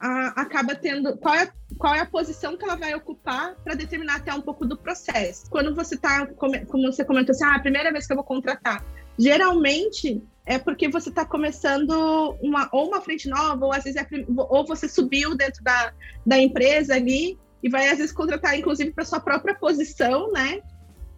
[0.00, 4.16] a, acaba tendo qual é, qual é a posição que ela vai ocupar para determinar
[4.16, 5.48] até um pouco do processo.
[5.50, 8.84] Quando você está, como você comentou assim, ah, a primeira vez que eu vou contratar,
[9.18, 14.06] geralmente é porque você está começando uma, ou uma frente nova, ou às vezes é,
[14.36, 15.92] ou você subiu dentro da,
[16.24, 20.60] da empresa ali e vai às vezes contratar, inclusive, para sua própria posição, né?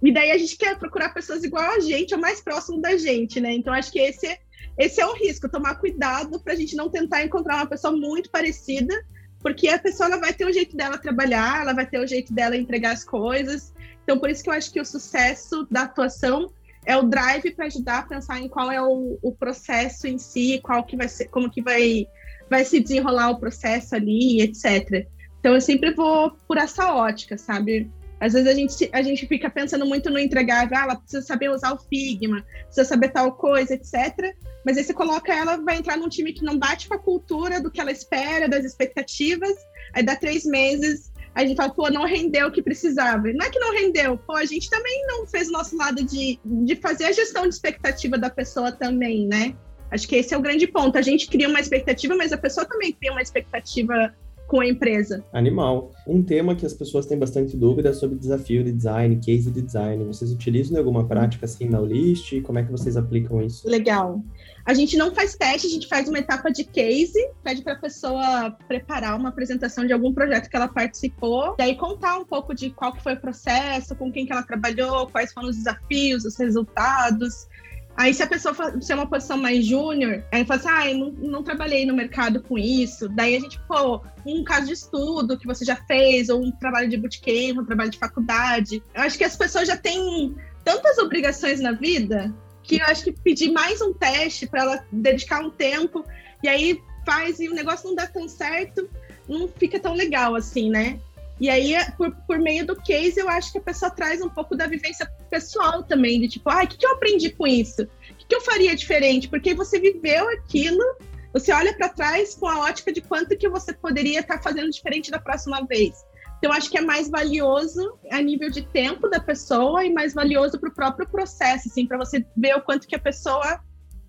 [0.03, 3.41] E daí a gente quer procurar pessoas igual a gente, ou mais próximo da gente,
[3.41, 3.53] né?
[3.55, 4.39] Então acho que esse é,
[4.77, 8.29] esse é um risco, tomar cuidado para a gente não tentar encontrar uma pessoa muito
[8.29, 8.95] parecida,
[9.41, 12.33] porque a pessoa ela vai ter o jeito dela trabalhar, ela vai ter o jeito
[12.33, 13.73] dela entregar as coisas.
[14.03, 16.53] Então por isso que eu acho que o sucesso da atuação
[16.85, 20.61] é o drive para ajudar a pensar em qual é o, o, processo em si,
[20.63, 22.07] qual que vai ser, como que vai,
[22.51, 25.07] vai se desenrolar o processo ali, etc.
[25.39, 27.91] Então eu sempre vou por essa ótica, sabe?
[28.21, 31.51] Às vezes a gente, a gente fica pensando muito no entregar, ah, ela precisa saber
[31.51, 34.37] usar o Figma, precisa saber tal coisa, etc.
[34.65, 37.61] Mas aí você coloca ela, vai entrar num time que não bate com a cultura
[37.61, 39.53] do que ela espera, das expectativas,
[39.93, 43.33] aí dá três meses, a gente fala, pô, não rendeu o que precisava.
[43.33, 46.39] Não é que não rendeu, pô, a gente também não fez o nosso lado de,
[46.45, 49.55] de fazer a gestão de expectativa da pessoa também, né?
[49.91, 50.97] Acho que esse é o grande ponto.
[50.97, 54.15] A gente cria uma expectativa, mas a pessoa também cria uma expectativa
[54.53, 55.25] com a empresa.
[55.33, 55.95] Animal.
[56.07, 59.63] Um tema que as pessoas têm bastante dúvida é sobre desafio de design, case de
[59.63, 60.05] design.
[60.05, 62.39] Vocês utilizam alguma prática assim na List?
[62.43, 63.67] Como é que vocês aplicam isso?
[63.67, 64.23] Legal.
[64.67, 67.79] A gente não faz teste, a gente faz uma etapa de case, pede para a
[67.79, 72.55] pessoa preparar uma apresentação de algum projeto que ela participou, e aí contar um pouco
[72.55, 76.25] de qual que foi o processo, com quem que ela trabalhou, quais foram os desafios,
[76.25, 77.49] os resultados,
[77.97, 80.99] Aí, se a pessoa se é uma posição mais júnior, aí fala assim: ah, eu
[80.99, 83.09] não, não, trabalhei no mercado com isso.
[83.09, 86.89] Daí a gente, pô, um caso de estudo que você já fez, ou um trabalho
[86.89, 88.83] de bootcamp, um trabalho de faculdade.
[88.95, 93.13] Eu acho que as pessoas já têm tantas obrigações na vida que eu acho que
[93.13, 96.05] pedir mais um teste para ela dedicar um tempo,
[96.43, 98.89] e aí faz e o negócio não dá tão certo,
[99.29, 101.01] não fica tão legal assim, né?
[101.41, 104.57] E aí, por, por meio do case, eu acho que a pessoa traz um pouco
[104.57, 107.83] da vivência pessoal também, de tipo, ah, o que, que eu aprendi com isso?
[107.83, 109.29] O que, que eu faria diferente?
[109.29, 110.85] Porque você viveu aquilo,
[111.33, 114.71] você olha para trás com a ótica de quanto que você poderia estar tá fazendo
[114.71, 116.05] diferente da próxima vez.
[116.39, 120.59] Então, acho que é mais valioso a nível de tempo da pessoa e mais valioso
[120.59, 123.61] para o próprio processo, assim, para você ver o quanto que a pessoa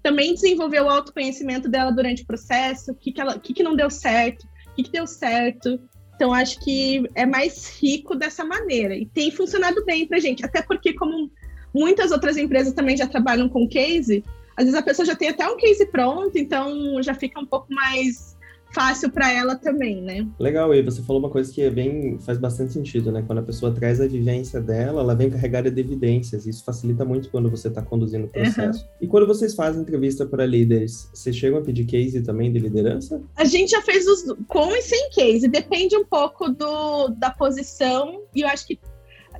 [0.01, 3.75] também desenvolveu o autoconhecimento dela durante o processo, o que, que, ela, que, que não
[3.75, 5.79] deu certo, o que, que deu certo,
[6.15, 8.95] então, acho que é mais rico dessa maneira.
[8.95, 10.45] E tem funcionado bem para gente.
[10.45, 11.29] Até porque, como
[11.73, 14.23] muitas outras empresas também já trabalham com case,
[14.55, 17.73] às vezes a pessoa já tem até um case pronto, então já fica um pouco
[17.73, 18.32] mais
[18.73, 20.27] fácil para ela também, né?
[20.39, 23.23] Legal, e você falou uma coisa que é bem faz bastante sentido, né?
[23.25, 26.45] Quando a pessoa traz a vivência dela, ela vem carregada de evidências.
[26.45, 28.83] Isso facilita muito quando você está conduzindo o processo.
[28.83, 28.89] Uhum.
[29.01, 33.21] E quando vocês fazem entrevista para líderes, vocês chegam a pedir case também de liderança?
[33.35, 38.21] A gente já fez os com e sem case, depende um pouco do, da posição.
[38.35, 38.79] E eu acho que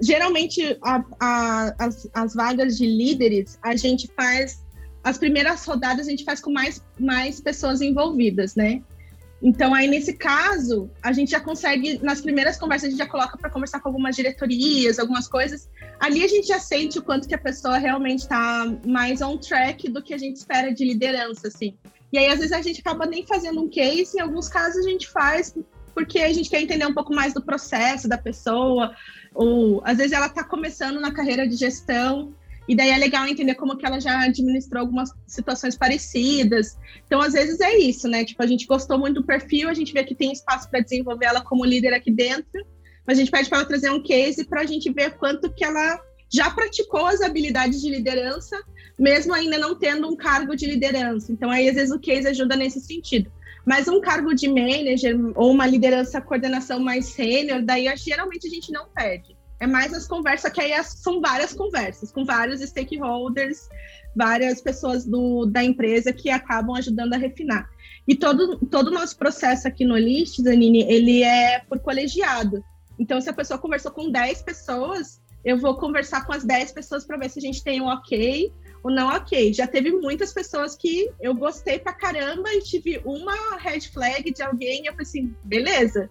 [0.02, 4.64] geralmente a, a, as, as vagas de líderes a gente faz
[5.04, 8.82] as primeiras rodadas a gente faz com mais, mais pessoas envolvidas, né?
[9.46, 13.38] Então, aí, nesse caso, a gente já consegue, nas primeiras conversas, a gente já coloca
[13.38, 15.70] para conversar com algumas diretorias, algumas coisas.
[16.00, 19.90] Ali a gente já sente o quanto que a pessoa realmente está mais on track
[19.90, 21.76] do que a gente espera de liderança, assim.
[22.14, 24.90] E aí, às vezes, a gente acaba nem fazendo um case, em alguns casos a
[24.90, 25.54] gente faz
[25.94, 28.96] porque a gente quer entender um pouco mais do processo da pessoa,
[29.36, 32.34] ou às vezes ela está começando na carreira de gestão
[32.68, 36.78] e daí é legal entender como que ela já administrou algumas situações parecidas.
[37.06, 38.24] Então, às vezes é isso, né?
[38.24, 41.26] Tipo, a gente gostou muito do perfil, a gente vê que tem espaço para desenvolver
[41.26, 42.66] ela como líder aqui dentro,
[43.06, 45.64] mas a gente pede para ela trazer um case para a gente ver quanto que
[45.64, 46.00] ela
[46.32, 48.60] já praticou as habilidades de liderança,
[48.98, 51.32] mesmo ainda não tendo um cargo de liderança.
[51.32, 53.32] Então, aí, às vezes, o case ajuda nesse sentido.
[53.66, 58.72] Mas um cargo de manager ou uma liderança, coordenação mais sênior, daí geralmente a gente
[58.72, 59.33] não pede.
[59.60, 63.70] É mais as conversas, que aí são várias conversas, com vários stakeholders,
[64.16, 67.70] várias pessoas do, da empresa que acabam ajudando a refinar.
[68.08, 72.64] E todo, todo o nosso processo aqui no List, Zanini, ele é por colegiado.
[73.00, 77.06] Então, se a pessoa conversou com 10 pessoas, eu vou conversar com as 10 pessoas
[77.06, 78.52] para ver se a gente tem um ok
[78.84, 79.54] ou não ok.
[79.54, 84.44] Já teve muitas pessoas que eu gostei pra caramba e tive uma red flag de
[84.44, 86.10] alguém e eu falei assim, beleza,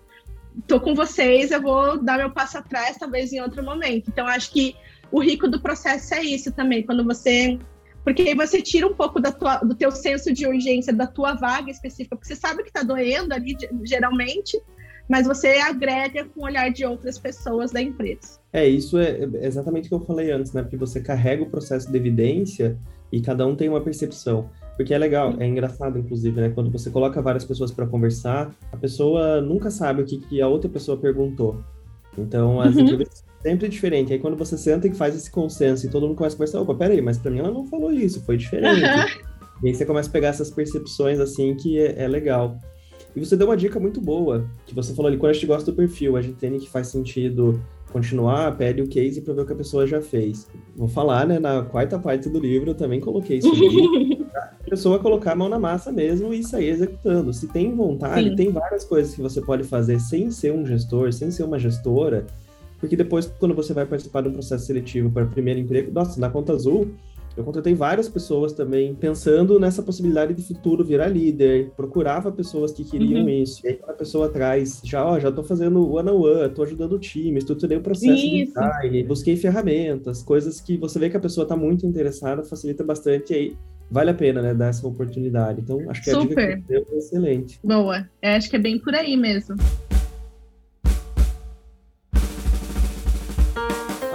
[0.67, 4.09] tô com vocês, eu vou dar meu passo atrás, talvez em outro momento.
[4.09, 4.77] Então, acho que
[5.11, 7.59] o rico do processo é isso também, quando você.
[8.05, 11.35] Porque aí você tira um pouco da tua, do teu senso de urgência, da tua
[11.35, 14.61] vaga específica, porque você sabe que está doendo ali, geralmente,
[15.09, 18.41] mas você agrega com o olhar de outras pessoas da empresa.
[18.53, 20.63] É, isso é exatamente o que eu falei antes, né?
[20.63, 22.77] Porque você carrega o processo de evidência
[23.13, 24.51] e cada um tem uma percepção.
[24.77, 26.51] Porque é legal, é engraçado, inclusive, né?
[26.51, 30.49] Quando você coloca várias pessoas para conversar, a pessoa nunca sabe o que, que a
[30.49, 31.63] outra pessoa perguntou.
[32.17, 32.83] Então, as uhum.
[32.83, 34.13] entrevistas são sempre diferentes.
[34.13, 36.75] Aí, quando você senta e faz esse consenso e todo mundo começa a conversar, opa,
[36.75, 38.83] peraí, mas para mim ela não falou isso, foi diferente.
[38.83, 39.33] Uhum.
[39.63, 42.59] E aí você começa a pegar essas percepções, assim, que é, é legal.
[43.15, 45.71] E você deu uma dica muito boa, que você falou ali, quando a gente gosta
[45.71, 49.47] do perfil, a gente tem que faz sentido continuar, pede o case para ver o
[49.47, 50.49] que a pessoa já fez.
[50.75, 54.99] Vou falar, né, na quarta parte do livro eu também coloquei isso ali, a pessoa
[54.99, 57.33] colocar a mão na massa mesmo e sair executando.
[57.33, 58.37] Se tem vontade, Sim.
[58.37, 62.27] tem várias coisas que você pode fazer sem ser um gestor, sem ser uma gestora,
[62.83, 66.29] porque depois, quando você vai participar de um processo seletivo para primeiro emprego, nossa, na
[66.29, 66.91] Conta Azul,
[67.37, 72.85] eu contratei várias pessoas também pensando nessa possibilidade de futuro virar líder, procurava pessoas que
[72.85, 73.29] queriam uhum.
[73.29, 73.65] isso.
[73.65, 77.39] E aí, a pessoa traz, já, ó, já tô fazendo one-on-one, tô ajudando o time,
[77.39, 78.29] estruturei o processo isso.
[78.29, 82.85] de design, busquei ferramentas, coisas que você vê que a pessoa tá muito interessada, facilita
[82.85, 83.57] bastante, e aí
[83.91, 85.61] vale a pena, né, dar essa oportunidade.
[85.61, 86.29] Então, acho que a Super.
[86.29, 87.61] dica que deu é excelente.
[87.63, 89.57] Boa, eu acho que é bem por aí mesmo.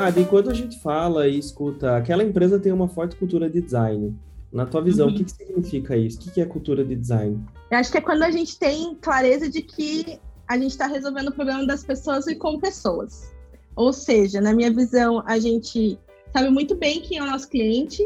[0.07, 4.17] Ah, enquanto a gente fala e escuta, aquela empresa tem uma forte cultura de design.
[4.53, 5.13] Na tua visão, uhum.
[5.13, 6.17] o que, que significa isso?
[6.17, 7.43] O que, é cultura de design?
[7.69, 10.17] Eu acho que é quando a gente tem clareza de que
[10.47, 13.33] a gente está resolvendo o problema das pessoas e com pessoas.
[13.75, 15.99] Ou seja, na minha visão, a gente
[16.31, 18.01] sabe muito bem quem é o nosso cliente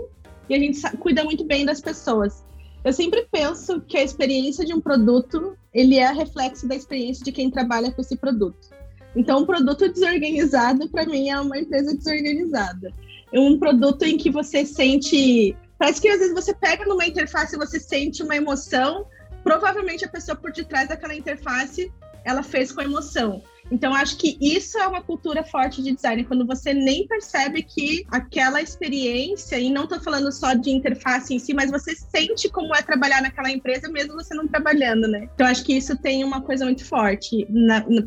[0.49, 2.43] e a gente cuida muito bem das pessoas.
[2.83, 7.31] Eu sempre penso que a experiência de um produto, ele é reflexo da experiência de
[7.31, 8.80] quem trabalha com esse produto.
[9.15, 12.93] Então, um produto desorganizado, para mim, é uma empresa desorganizada.
[13.34, 15.56] É um produto em que você sente.
[15.78, 19.06] Parece que às vezes você pega numa interface e você sente uma emoção.
[19.43, 21.91] Provavelmente a pessoa por detrás daquela interface
[22.24, 23.41] ela fez com emoção.
[23.71, 28.06] Então, acho que isso é uma cultura forte de design, quando você nem percebe que
[28.12, 32.76] aquela experiência, e não estou falando só de interface em si, mas você sente como
[32.76, 35.30] é trabalhar naquela empresa, mesmo você não trabalhando, né?
[35.34, 37.47] Então, acho que isso tem uma coisa muito forte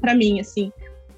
[0.00, 0.70] para mim, assim.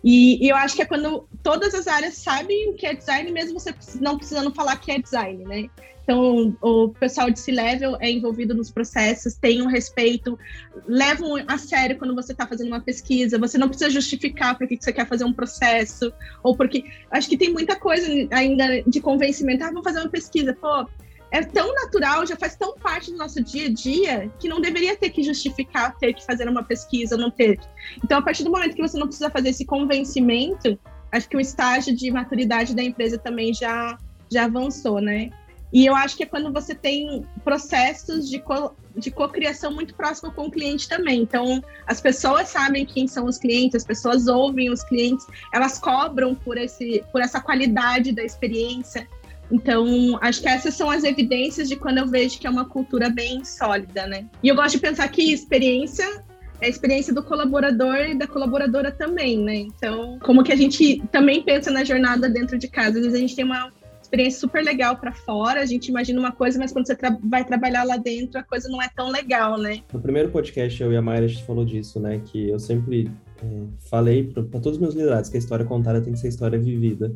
[0.09, 3.29] E, e, eu acho que é quando todas as áreas sabem o que é design,
[3.33, 5.69] mesmo você não precisando falar que é design, né?
[6.05, 10.39] Então, o pessoal de C-Level é envolvido nos processos, tem um respeito,
[10.87, 14.79] levam a sério quando você está fazendo uma pesquisa, você não precisa justificar por que
[14.81, 16.85] você quer fazer um processo, ou porque.
[17.11, 19.65] Acho que tem muita coisa ainda de convencimento.
[19.65, 20.55] Ah, vou fazer uma pesquisa.
[20.55, 20.87] Pô,
[21.31, 24.97] é tão natural, já faz tão parte do nosso dia a dia, que não deveria
[24.97, 27.59] ter que justificar ter que fazer uma pesquisa, não ter.
[28.03, 30.79] Então, a partir do momento que você não precisa fazer esse convencimento,
[31.13, 33.99] acho que o estágio de maturidade da empresa também já,
[34.31, 35.31] já avançou, né?
[35.73, 40.33] E eu acho que é quando você tem processos de, co, de cocriação muito próximo
[40.33, 41.23] com o cliente também.
[41.23, 46.35] Então, as pessoas sabem quem são os clientes, as pessoas ouvem os clientes, elas cobram
[46.35, 49.09] por, esse, por essa qualidade da experiência.
[49.51, 53.09] Então, acho que essas são as evidências de quando eu vejo que é uma cultura
[53.09, 54.27] bem sólida, né?
[54.43, 56.25] E eu gosto de pensar que experiência
[56.61, 59.57] é a experiência do colaborador e da colaboradora também, né?
[59.57, 62.99] Então, como que a gente também pensa na jornada dentro de casa?
[62.99, 66.33] Às vezes a gente tem uma experiência super legal para fora, a gente imagina uma
[66.33, 69.59] coisa, mas quando você tra vai trabalhar lá dentro, a coisa não é tão legal,
[69.59, 69.83] né?
[69.93, 72.21] No primeiro podcast, eu e a Mayra, a gente falou disso, né?
[72.25, 73.11] Que eu sempre
[73.43, 76.59] é, falei para todos os meus liderados que a história contada tem que ser história
[76.59, 77.15] vivida.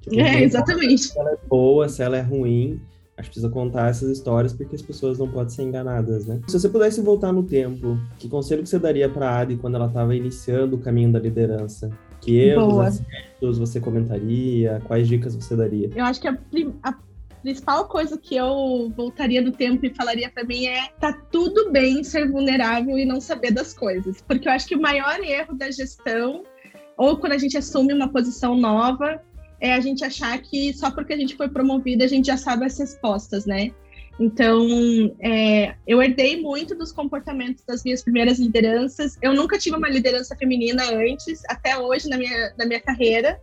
[0.00, 0.98] Tipo, é, exatamente.
[0.98, 2.80] Se ela é boa, se ela é ruim,
[3.16, 6.40] acho que precisa contar essas histórias porque as pessoas não podem ser enganadas, né?
[6.48, 9.76] Se você pudesse voltar no tempo, que conselho que você daria para a Adi quando
[9.76, 11.90] ela estava iniciando o caminho da liderança?
[12.20, 14.82] Que erros, acertos você comentaria?
[14.86, 15.90] Quais dicas você daria?
[15.94, 16.38] Eu acho que a,
[16.82, 16.94] a
[17.42, 22.04] principal coisa que eu voltaria no tempo e falaria para mim é tá tudo bem
[22.04, 25.70] ser vulnerável e não saber das coisas, porque eu acho que o maior erro da
[25.70, 26.42] gestão
[26.96, 29.22] ou quando a gente assume uma posição nova
[29.60, 32.64] é a gente achar que só porque a gente foi promovida a gente já sabe
[32.64, 33.70] as respostas, né?
[34.18, 34.66] Então,
[35.18, 39.16] é, eu herdei muito dos comportamentos das minhas primeiras lideranças.
[39.22, 43.40] Eu nunca tive uma liderança feminina antes, até hoje na minha, na minha carreira.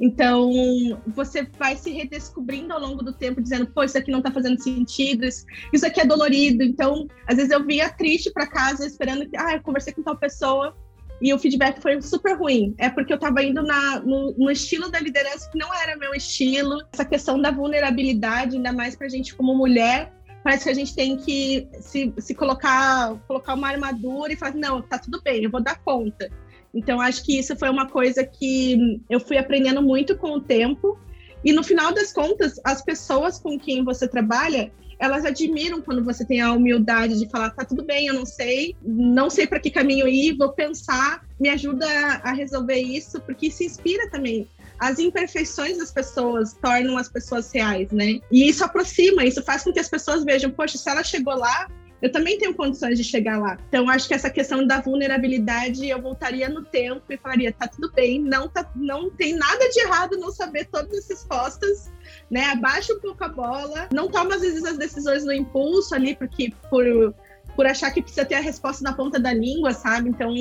[0.00, 0.50] Então,
[1.08, 4.60] você vai se redescobrindo ao longo do tempo, dizendo, pô, isso aqui não tá fazendo
[4.62, 6.62] sentido, isso, isso aqui é dolorido.
[6.62, 10.16] Então, às vezes eu vinha triste para casa, esperando que, ah, eu conversei com tal
[10.16, 10.76] pessoa,
[11.22, 12.74] e o feedback foi super ruim.
[12.76, 16.12] É porque eu estava indo na, no, no, estilo da liderança que não era meu
[16.12, 16.82] estilo.
[16.92, 20.12] Essa questão da vulnerabilidade, ainda mais para a gente como mulher,
[20.42, 24.82] parece que a gente tem que se, se colocar, colocar uma armadura e falar, não,
[24.82, 26.28] tá tudo bem, eu vou dar conta.
[26.74, 30.98] Então, acho que isso foi uma coisa que eu fui aprendendo muito com o tempo.
[31.44, 36.24] E no final das contas, as pessoas com quem você trabalha, elas admiram quando você
[36.24, 39.68] tem a humildade de falar, tá tudo bem, eu não sei, não sei para que
[39.68, 41.84] caminho ir, vou pensar, me ajuda
[42.22, 44.46] a resolver isso, porque isso inspira também
[44.78, 48.20] as imperfeições das pessoas tornam as pessoas reais, né?
[48.30, 51.68] E isso aproxima, isso faz com que as pessoas vejam, poxa, se ela chegou lá,
[52.02, 53.56] eu também tenho condições de chegar lá.
[53.68, 57.92] Então, acho que essa questão da vulnerabilidade, eu voltaria no tempo e falaria, tá tudo
[57.92, 61.92] bem, não, tá, não tem nada de errado não saber todas as respostas,
[62.32, 62.46] né?
[62.46, 66.50] Abaixa um pouco a bola, não toma às vezes as decisões no impulso ali, porque
[66.70, 67.14] por,
[67.54, 70.08] por achar que precisa ter a resposta na ponta da língua, sabe?
[70.08, 70.32] Então,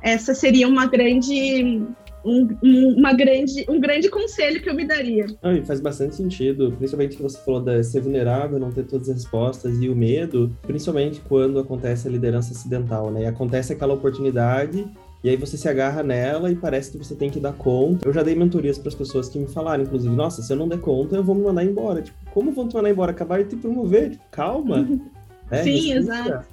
[0.00, 1.84] essa seria uma grande
[2.24, 5.26] um, uma grande, um grande conselho que eu me daria.
[5.42, 9.16] Ah, faz bastante sentido, principalmente que você falou de ser vulnerável, não ter todas as
[9.16, 13.22] respostas e o medo, principalmente quando acontece a liderança acidental, né?
[13.22, 14.86] E acontece aquela oportunidade
[15.24, 18.06] e aí você se agarra nela e parece que você tem que dar conta.
[18.06, 20.68] Eu já dei mentorias para as pessoas que me falaram, inclusive, nossa, se eu não
[20.68, 22.02] der conta, eu vou me mandar embora.
[22.02, 23.12] Tipo, como vão te mandar embora?
[23.12, 24.10] Acabaram de te promover.
[24.10, 24.86] Tipo, calma.
[25.50, 26.46] É, Sim, exato.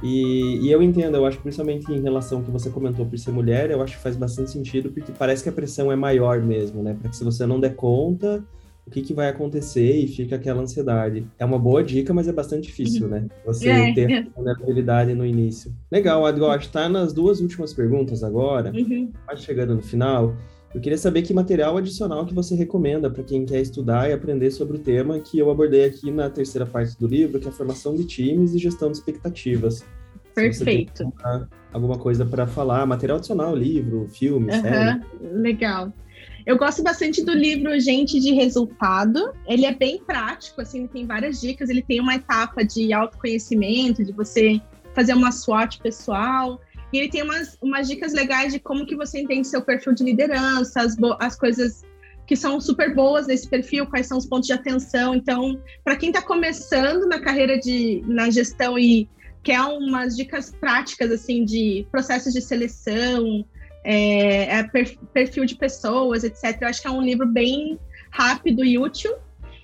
[0.00, 3.32] E, e, eu entendo, eu acho principalmente em relação ao que você comentou por ser
[3.32, 6.80] mulher, eu acho que faz bastante sentido, porque parece que a pressão é maior mesmo,
[6.80, 6.94] né?
[7.00, 8.44] Para que se você não der conta,
[8.86, 11.26] o que, que vai acontecer e fica aquela ansiedade.
[11.38, 13.26] É uma boa dica, mas é bastante difícil, né?
[13.44, 13.92] Você é.
[13.92, 15.74] ter vulnerabilidade no início.
[15.90, 19.10] Legal, Adgor, está nas duas últimas perguntas agora, uhum.
[19.26, 20.36] quase chegando no final.
[20.72, 24.50] Eu queria saber que material adicional que você recomenda para quem quer estudar e aprender
[24.50, 27.52] sobre o tema que eu abordei aqui na terceira parte do livro, que é a
[27.52, 29.84] formação de times e gestão de expectativas.
[30.34, 31.10] Perfeito.
[31.72, 35.00] alguma coisa para falar, material adicional, livro, filme, uhum, série.
[35.32, 35.92] Legal.
[36.46, 39.34] Eu gosto bastante do livro Gente de Resultado.
[39.48, 41.68] Ele é bem prático, assim, tem várias dicas.
[41.68, 44.60] Ele tem uma etapa de autoconhecimento, de você
[44.94, 46.60] fazer uma SWOT pessoal.
[46.92, 50.04] E ele tem umas, umas dicas legais de como que você entende seu perfil de
[50.04, 51.82] liderança, as, as coisas
[52.28, 55.16] que são super boas nesse perfil, quais são os pontos de atenção.
[55.16, 59.08] Então, para quem está começando na carreira de na gestão e
[59.42, 63.44] quer umas dicas práticas assim de processos de seleção,
[63.86, 64.62] é, é
[65.14, 66.58] perfil de pessoas, etc.
[66.60, 67.78] Eu acho que é um livro bem
[68.10, 69.14] rápido e útil.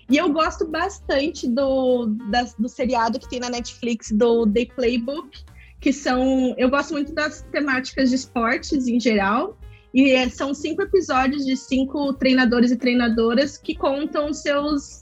[0.09, 5.45] E eu gosto bastante do, da, do seriado que tem na Netflix, do The Playbook,
[5.81, 6.55] que são.
[6.57, 9.59] Eu gosto muito das temáticas de esportes em geral.
[9.93, 15.01] E é, são cinco episódios de cinco treinadores e treinadoras que contam seus.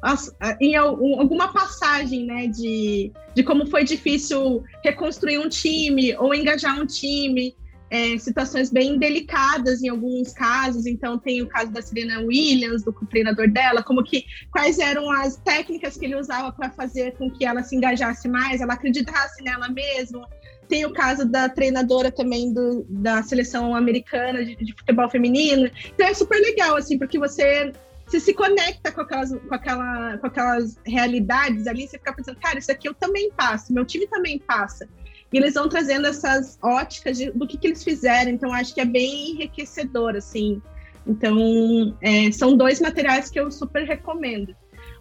[0.00, 6.78] As, em alguma passagem, né, de, de como foi difícil reconstruir um time ou engajar
[6.78, 7.56] um time,
[7.90, 10.86] é, situações bem delicadas em alguns casos.
[10.86, 15.36] Então, tem o caso da Serena Williams, do treinador dela, como que quais eram as
[15.36, 19.68] técnicas que ele usava para fazer com que ela se engajasse mais, ela acreditasse nela
[19.68, 20.28] mesma.
[20.68, 25.70] Tem o caso da treinadora também do, da seleção americana de, de futebol feminino.
[25.94, 27.72] Então é super legal, assim, porque você
[28.06, 32.58] você se conecta com aquelas, com, aquela, com aquelas realidades ali, você fica pensando, cara,
[32.58, 34.88] isso aqui eu também passo, meu time também passa.
[35.32, 38.80] E eles vão trazendo essas óticas de, do que, que eles fizeram, então acho que
[38.80, 40.62] é bem enriquecedor, assim.
[41.06, 44.54] Então, é, são dois materiais que eu super recomendo.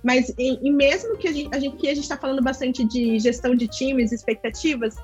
[0.03, 2.83] Mas, e, e mesmo que a gente, a gente, que a gente está falando bastante
[2.85, 4.95] de gestão de times, expectativas,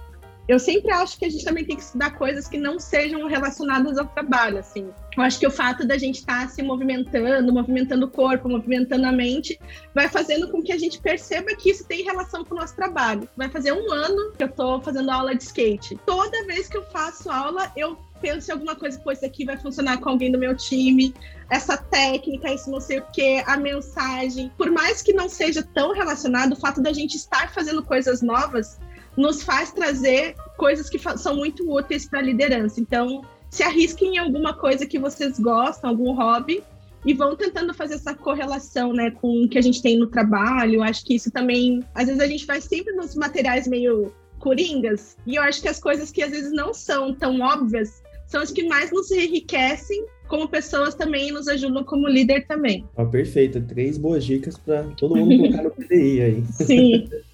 [0.47, 3.97] eu sempre acho que a gente também tem que estudar coisas que não sejam relacionadas
[3.97, 4.89] ao trabalho, assim.
[5.15, 9.05] Eu acho que o fato da gente estar tá se movimentando, movimentando o corpo, movimentando
[9.05, 9.59] a mente,
[9.95, 13.27] vai fazendo com que a gente perceba que isso tem relação com o nosso trabalho.
[13.37, 15.97] Vai fazer um ano que eu estou fazendo aula de skate.
[16.05, 19.57] Toda vez que eu faço aula, eu penso em alguma coisa, pô, isso aqui vai
[19.57, 21.13] funcionar com alguém do meu time,
[21.49, 24.51] essa técnica, isso não sei o que, a mensagem.
[24.57, 28.79] Por mais que não seja tão relacionado, o fato da gente estar fazendo coisas novas
[29.17, 32.79] nos faz trazer coisas que são muito úteis para a liderança.
[32.79, 36.63] Então, se arrisquem em alguma coisa que vocês gostam, algum hobby,
[37.05, 40.81] e vão tentando fazer essa correlação, né, com o que a gente tem no trabalho.
[40.81, 45.35] Acho que isso também, às vezes a gente vai sempre nos materiais meio coringas, e
[45.35, 48.67] eu acho que as coisas que às vezes não são tão óbvias são as que
[48.67, 52.83] mais nos enriquecem como pessoas também nos ajudam como líder também.
[52.97, 56.43] Oh, perfeito, três boas dicas para todo mundo colocar no PDI aí.
[56.51, 57.09] Sim.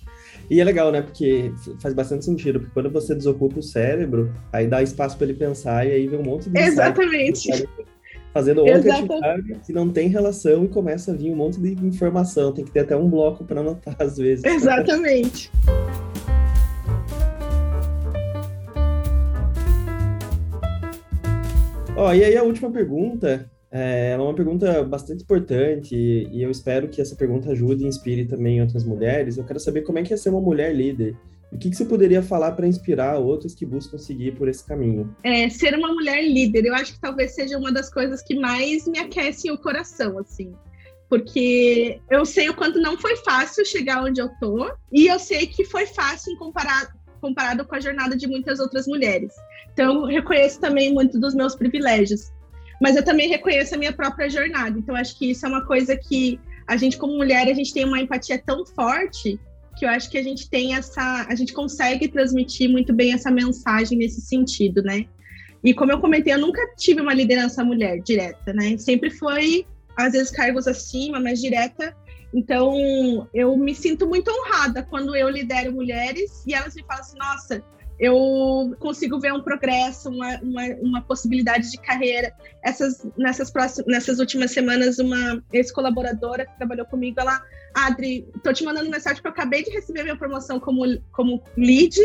[0.49, 1.01] E é legal, né?
[1.01, 5.37] Porque faz bastante sentido, porque quando você desocupa o cérebro, aí dá espaço para ele
[5.37, 7.67] pensar e aí vem um monte de Exatamente.
[8.33, 12.51] Fazendo outra atividade que não tem relação e começa a vir um monte de informação.
[12.51, 14.43] Tem que ter até um bloco para anotar às vezes.
[14.43, 15.51] Exatamente.
[21.95, 26.87] Ó, e aí a última pergunta é, é uma pergunta bastante importante e eu espero
[26.87, 29.37] que essa pergunta ajude e inspire também outras mulheres.
[29.37, 31.15] Eu quero saber como é que é ser uma mulher líder.
[31.51, 35.15] O que, que você poderia falar para inspirar outros que buscam seguir por esse caminho?
[35.23, 38.87] É, ser uma mulher líder, eu acho que talvez seja uma das coisas que mais
[38.87, 40.53] me aquece o coração, assim.
[41.09, 45.47] Porque eu sei o quanto não foi fácil chegar onde eu tô, e eu sei
[45.47, 49.33] que foi fácil comparado, comparado com a jornada de muitas outras mulheres.
[49.73, 52.31] Então, eu reconheço também muito dos meus privilégios.
[52.81, 54.77] Mas eu também reconheço a minha própria jornada.
[54.77, 57.85] Então, acho que isso é uma coisa que a gente, como mulher, a gente tem
[57.85, 59.39] uma empatia tão forte
[59.77, 63.31] que eu acho que a gente tem essa, a gente consegue transmitir muito bem essa
[63.31, 65.05] mensagem nesse sentido, né?
[65.63, 68.77] E como eu comentei, eu nunca tive uma liderança mulher direta, né?
[68.77, 69.65] Sempre foi,
[69.95, 71.95] às vezes, cargos acima, mas direta.
[72.33, 77.17] Então, eu me sinto muito honrada quando eu lidero mulheres e elas me falam assim:
[77.17, 77.63] nossa,
[77.99, 82.33] eu consigo ver um progresso, uma, uma, uma possibilidade de carreira.
[82.63, 87.43] Essas, nessas, próximas, nessas últimas semanas, uma ex-colaboradora que trabalhou comigo, ela,
[87.73, 91.99] Adri, tô te mandando mensagem porque eu acabei de receber minha promoção como, como lead,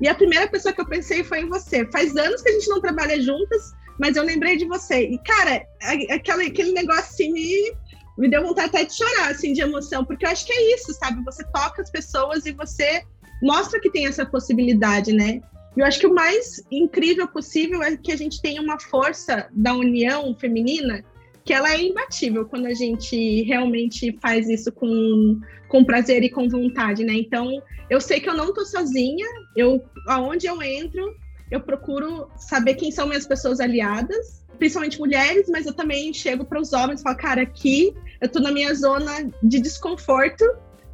[0.00, 1.86] e a primeira pessoa que eu pensei foi em você.
[1.90, 5.08] Faz anos que a gente não trabalha juntas, mas eu lembrei de você.
[5.08, 5.66] E, cara,
[6.10, 7.74] aquele, aquele negócio assim me,
[8.18, 10.92] me deu vontade até de chorar, assim, de emoção, porque eu acho que é isso,
[10.94, 11.22] sabe?
[11.24, 13.02] Você toca as pessoas e você
[13.42, 15.40] mostra que tem essa possibilidade, né?
[15.76, 19.74] Eu acho que o mais incrível possível é que a gente tenha uma força da
[19.74, 21.04] união feminina
[21.44, 26.48] que ela é imbatível quando a gente realmente faz isso com, com prazer e com
[26.48, 27.14] vontade, né?
[27.14, 29.26] Então, eu sei que eu não tô sozinha,
[29.56, 31.16] eu aonde eu entro,
[31.50, 36.60] eu procuro saber quem são minhas pessoas aliadas, principalmente mulheres, mas eu também chego para
[36.60, 40.44] os homens e falo, cara, aqui eu tô na minha zona de desconforto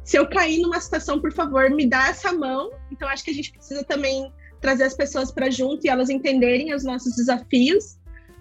[0.07, 2.71] se eu cair numa situação, por favor, me dá essa mão.
[2.89, 4.31] Então, acho que a gente precisa também
[4.61, 7.97] trazer as pessoas para junto e elas entenderem os nossos desafios,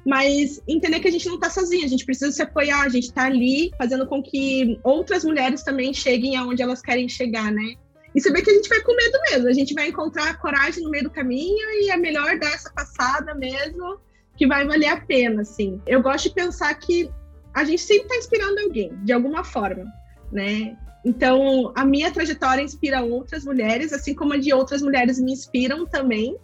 [0.07, 3.09] mas entender que a gente não está sozinha, a gente precisa se apoiar, a gente
[3.09, 7.75] está ali fazendo com que outras mulheres também cheguem aonde elas querem chegar, né?
[8.15, 10.91] E saber que a gente vai com medo mesmo, a gente vai encontrar coragem no
[10.91, 13.99] meio do caminho e é melhor dar essa passada mesmo,
[14.37, 15.83] que vai valer a pena, assim.
[15.85, 17.11] Eu gosto de pensar que
[17.53, 19.85] a gente sempre está inspirando alguém, de alguma forma,
[20.31, 20.77] né?
[21.07, 25.87] Então, a minha trajetória inspira outras mulheres, assim como a de outras mulheres me inspiram
[25.87, 26.37] também.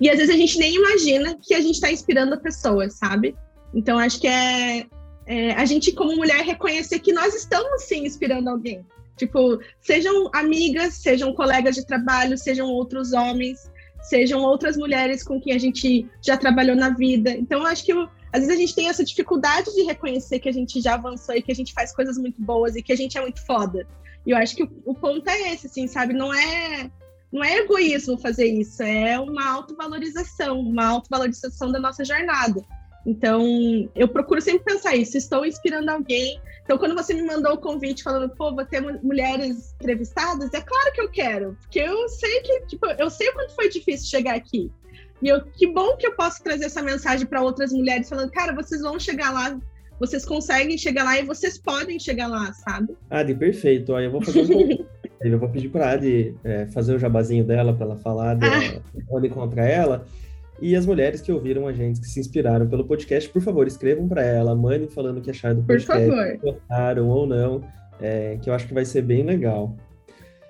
[0.00, 3.36] E às vezes a gente nem imagina que a gente está inspirando pessoas, sabe?
[3.72, 4.84] Então, acho que é,
[5.26, 8.84] é, a gente, como mulher, reconhecer que nós estamos sim inspirando alguém.
[9.16, 13.70] Tipo, sejam amigas, sejam colegas de trabalho, sejam outros homens,
[14.02, 17.30] sejam outras mulheres com quem a gente já trabalhou na vida.
[17.30, 17.92] Então, acho que
[18.32, 21.42] às vezes a gente tem essa dificuldade de reconhecer que a gente já avançou e
[21.42, 23.86] que a gente faz coisas muito boas e que a gente é muito foda.
[24.26, 26.14] E eu acho que o, ponto é esse, assim, sabe?
[26.14, 26.90] Não é
[27.30, 32.62] não é egoísmo fazer isso, é uma autovalorização, uma autovalorização da nossa jornada.
[33.06, 33.42] Então,
[33.94, 36.40] eu procuro sempre pensar isso, estou inspirando alguém.
[36.62, 40.92] Então, quando você me mandou o convite falando, pô, vou ter mulheres entrevistadas, é claro
[40.92, 44.36] que eu quero, porque eu sei que, tipo, eu sei o quanto foi difícil chegar
[44.36, 44.70] aqui.
[45.22, 48.54] E eu, que bom que eu posso trazer essa mensagem para outras mulheres, falando, cara,
[48.54, 49.58] vocês vão chegar lá,
[50.00, 52.96] vocês conseguem chegar lá e vocês podem chegar lá, sabe?
[53.08, 53.92] Adi, perfeito.
[53.92, 54.84] Olha, eu vou fazer um
[55.24, 58.44] Eu vou pedir para a Adi é, fazer o jabazinho dela para ela falar de
[58.44, 58.82] ah.
[59.08, 60.04] onde encontrar ela.
[60.60, 64.08] E as mulheres que ouviram a gente, que se inspiraram pelo podcast, por favor, escrevam
[64.08, 66.38] para ela, mandem falando o que acharam do podcast, por favor.
[66.38, 67.64] gostaram ou não,
[68.00, 69.76] é, que eu acho que vai ser bem legal.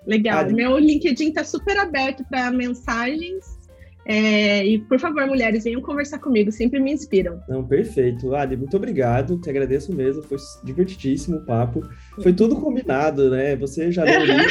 [0.06, 0.50] Legal.
[0.50, 3.58] Meu LinkedIn está super aberto para mensagens.
[4.04, 7.40] É, e, por favor, mulheres, venham conversar comigo, sempre me inspiram.
[7.48, 8.34] Não, perfeito.
[8.34, 11.88] Adi, muito obrigado, te agradeço mesmo, foi divertidíssimo o papo.
[12.20, 13.54] Foi tudo combinado, né?
[13.56, 14.44] Você já leu livro,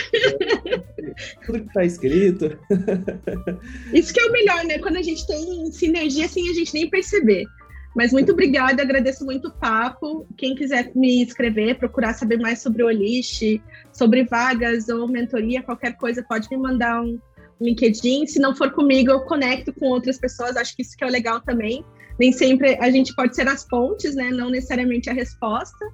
[1.45, 2.57] tudo que está escrito.
[3.93, 4.79] Isso que é o melhor, né?
[4.79, 7.45] Quando a gente tem sinergia sem a gente nem perceber.
[7.93, 10.25] Mas muito obrigada, agradeço muito o papo.
[10.37, 15.97] Quem quiser me escrever, procurar saber mais sobre o Olish, sobre vagas ou mentoria, qualquer
[15.97, 17.19] coisa, pode me mandar um,
[17.61, 18.27] LinkedIn.
[18.27, 20.57] Se não for comigo, eu conecto com outras pessoas.
[20.57, 21.85] Acho que isso que é legal também.
[22.19, 24.29] Nem sempre a gente pode ser as pontes, né?
[24.29, 25.85] Não necessariamente a resposta.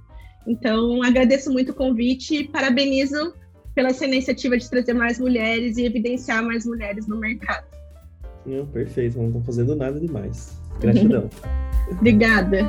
[0.47, 3.33] Então, agradeço muito o convite e parabenizo
[3.75, 7.67] pela essa iniciativa de trazer mais mulheres e evidenciar mais mulheres no mercado.
[8.45, 10.57] Não, perfeito, não estou fazendo nada demais.
[10.79, 11.29] Gratidão.
[11.91, 12.65] Obrigada.